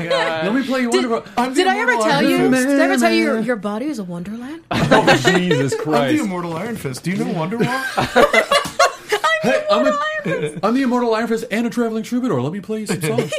[0.44, 1.24] Let me play you Wonderful.
[1.36, 2.50] I'm the Did I ever Immortal tell Iron you?
[2.50, 2.68] Fist.
[2.68, 4.62] Did I ever tell you your, your body is a wonderland?
[4.72, 5.36] Oh Jesus Christ.
[5.36, 6.24] I'm the Christ!
[6.24, 7.02] Immortal Iron Fist.
[7.04, 8.84] Do you know Wonderwall?
[9.42, 12.40] Hey, I'm, a, I'm the immortal Iron Fist and a traveling troubadour.
[12.40, 13.32] Let me play you some songs.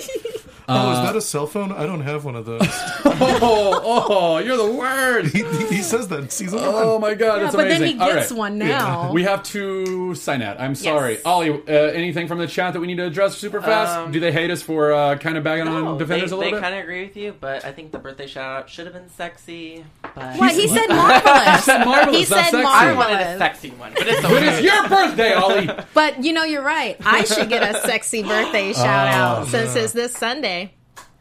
[0.67, 1.71] Oh, is that a cell phone?
[1.71, 2.61] I don't have one of those.
[3.17, 5.33] Oh, oh, you're the worst.
[5.33, 5.43] he,
[5.73, 7.01] he says that in season Oh one.
[7.01, 8.37] my god, Yeah, that's but then he All gets right.
[8.37, 9.11] one now.
[9.13, 10.59] We have to sign out.
[10.59, 11.21] I'm sorry, Yes.
[11.25, 11.51] Ollie.
[11.51, 13.95] Uh, anything from the chat that we need to address super fast?
[13.95, 16.35] Um, Do they hate us for uh, kind of bagging No, on they, defenders a
[16.35, 16.55] they little bit?
[16.57, 18.93] They kind of agree with you, but I think the birthday shout out should have
[18.93, 19.85] been sexy.
[20.01, 21.63] But What he said marvelous.
[21.63, 22.57] said marvelous, He not said sexy.
[22.65, 23.37] I wanted a marvelous.
[23.39, 24.47] sexy one, but it's But okay.
[24.57, 25.69] it's your birthday, Ollie.
[25.93, 26.97] But you know, you're right.
[27.05, 30.54] I should get a sexy birthday shout out since it's this Sunday.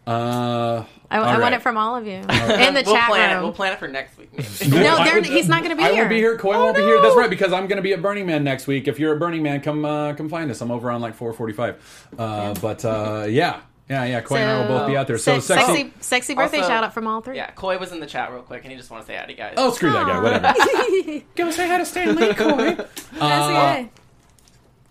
[0.07, 3.30] Uh, I, I all want it from all of you in the we'll chat plan
[3.30, 3.34] it.
[3.34, 3.42] room.
[3.44, 4.30] We'll plan it for next week.
[4.32, 4.70] Maybe.
[4.82, 5.96] No, I they're- would- he's not going to be I here.
[5.96, 6.36] I won't be here.
[6.36, 7.00] Coy Oh, won't be here.
[7.00, 8.86] That's right, because I'm going to be at Burning Man next week.
[8.88, 10.61] If you're at Burning Man, come uh, come find us.
[10.61, 12.09] I'm over on like 445.
[12.18, 14.20] Uh, but uh, yeah, yeah, yeah.
[14.20, 15.16] Coy and I will both be out there.
[15.18, 15.66] So se- sexy.
[15.74, 17.36] sexy, sexy birthday Also- shout out from all three.
[17.36, 19.24] yeah, Coy was in the chat real quick, and he just want to say hi
[19.24, 19.55] to you guys.
[19.57, 20.20] Oh, screw that guy.
[20.20, 21.24] Whatever.
[21.36, 22.76] Go say hi to Stan Lee, Coy.
[23.14, 23.88] SCA.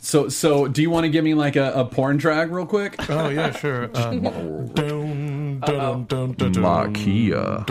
[0.04, 2.96] So, so do you want to give me like a, a porn track real quick?
[3.10, 3.90] Oh yeah, sure.
[4.76, 7.64] Um, dun, dun, dun, dun, dun, Markeia.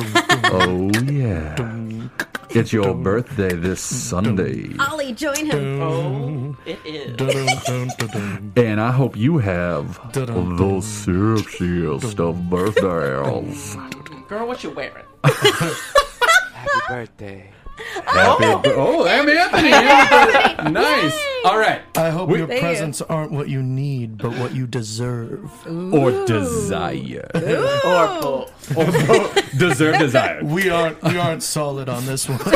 [0.51, 2.09] Oh, yeah.
[2.49, 4.70] It's your birthday this Sunday.
[4.78, 5.83] Ollie, join him.
[5.83, 8.57] Oh, it is.
[8.57, 10.57] And I hope you have Dun-dun.
[10.57, 13.76] those syrup shield stuffed birthdays.
[14.28, 15.05] Girl, what you wearing?
[15.24, 17.51] Happy birthday.
[18.05, 19.72] Happy, oh, Amy Anthony.
[19.72, 20.70] Anthony.
[20.70, 21.18] nice.
[21.45, 21.83] All right.
[21.97, 22.66] I hope We- your Thank you.
[22.68, 25.51] presents aren't what you need, but what you deserve.
[25.66, 27.28] Or desire.
[27.35, 29.59] Or both.
[29.59, 30.43] Deserve desire.
[30.45, 32.39] We aren't we aren't solid on this one.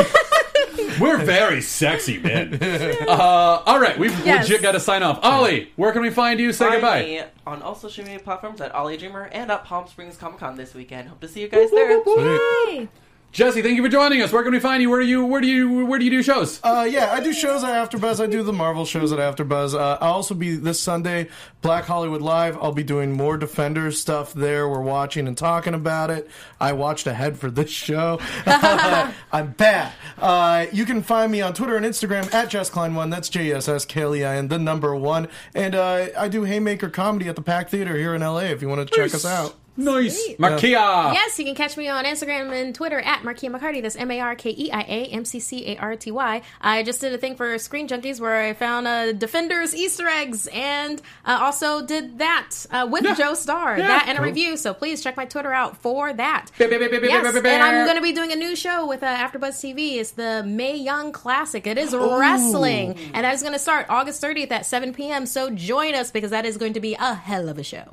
[1.01, 2.59] We're very sexy, man.
[3.07, 4.49] Uh, all right, we've Yes.
[4.49, 5.19] legit got to sign off.
[5.23, 6.53] Ollie, where can we find you?
[6.53, 7.03] Say Find goodbye.
[7.03, 10.57] me on all social media platforms at Ollie Dreamer and at Palm Springs Comic Con
[10.57, 11.09] this weekend.
[11.09, 12.03] Hope to see you guys there.
[12.03, 12.89] Hey.
[13.37, 14.33] Jesse, thank you for joining us.
[14.33, 14.89] Where can we find you?
[14.89, 16.59] Where do you where do you where do you do shows?
[16.65, 18.19] Uh, yeah, I do shows at AfterBuzz.
[18.19, 19.75] I do the Marvel shows at AfterBuzz.
[19.75, 21.29] Uh, I'll also be this Sunday,
[21.61, 22.57] Black Hollywood Live.
[22.57, 24.67] I'll be doing more Defenders stuff there.
[24.67, 26.31] We're watching and talking about it.
[26.59, 28.21] I watched ahead for this show.
[28.47, 29.93] I'm bad.
[30.17, 33.11] Uh, you can find me on Twitter and Instagram at Jess Klein One.
[33.11, 35.29] That's J S S K L E I N, the number one.
[35.55, 38.45] And uh, I do Haymaker comedy at the Pack Theater here in LA.
[38.45, 39.57] If you want to check us out.
[39.77, 41.13] Nice, Markeia.
[41.13, 43.83] Yes, you can catch me on Instagram and Twitter at Markeia McCarty.
[43.83, 46.43] That's M A R K E I A M C C A R T Y.
[46.61, 50.49] I just did a thing for Screen Junkies where I found uh, Defenders Easter eggs
[50.53, 53.79] and uh, also did that uh, with Joe Starr.
[53.79, 53.87] Yeah.
[53.87, 54.57] that and a review.
[54.57, 56.51] So please check my Twitter out for that.
[56.59, 59.03] Beep, beep, beep, beep, Yes, and I'm going to be doing a new show with
[59.03, 59.97] uh, AfterBuzz TV.
[59.97, 61.67] It's the Mae Young Classic.
[61.67, 65.27] It is wrestling, and that is going to start August 30th at 7 p.m.
[65.27, 67.85] So join us because that is going to be a hell of a show.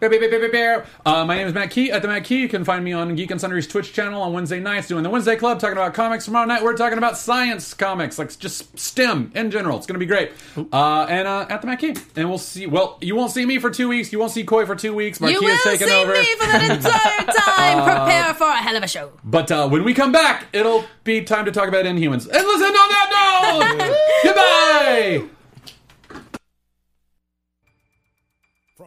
[1.05, 2.39] Uh, my name is Matt Key at the Matt Key.
[2.39, 5.09] You can find me on Geek and Sundry's Twitch channel on Wednesday nights doing the
[5.09, 6.25] Wednesday Club, talking about comics.
[6.25, 9.75] Tomorrow night we're talking about science comics, like just STEM in general.
[9.77, 10.31] It's going to be great.
[10.71, 12.67] Uh, and uh, at the Matt Key, and we'll see.
[12.67, 14.13] Well, you won't see me for two weeks.
[14.13, 15.19] You won't see Coy for two weeks.
[15.19, 16.13] You will Markeia's taking see over.
[16.13, 17.83] me for that entire time.
[17.83, 19.11] Prepare for a hell of a show.
[19.23, 22.27] But uh, when we come back, it'll be time to talk about Inhumans.
[22.27, 25.29] And listen on that note, goodbye.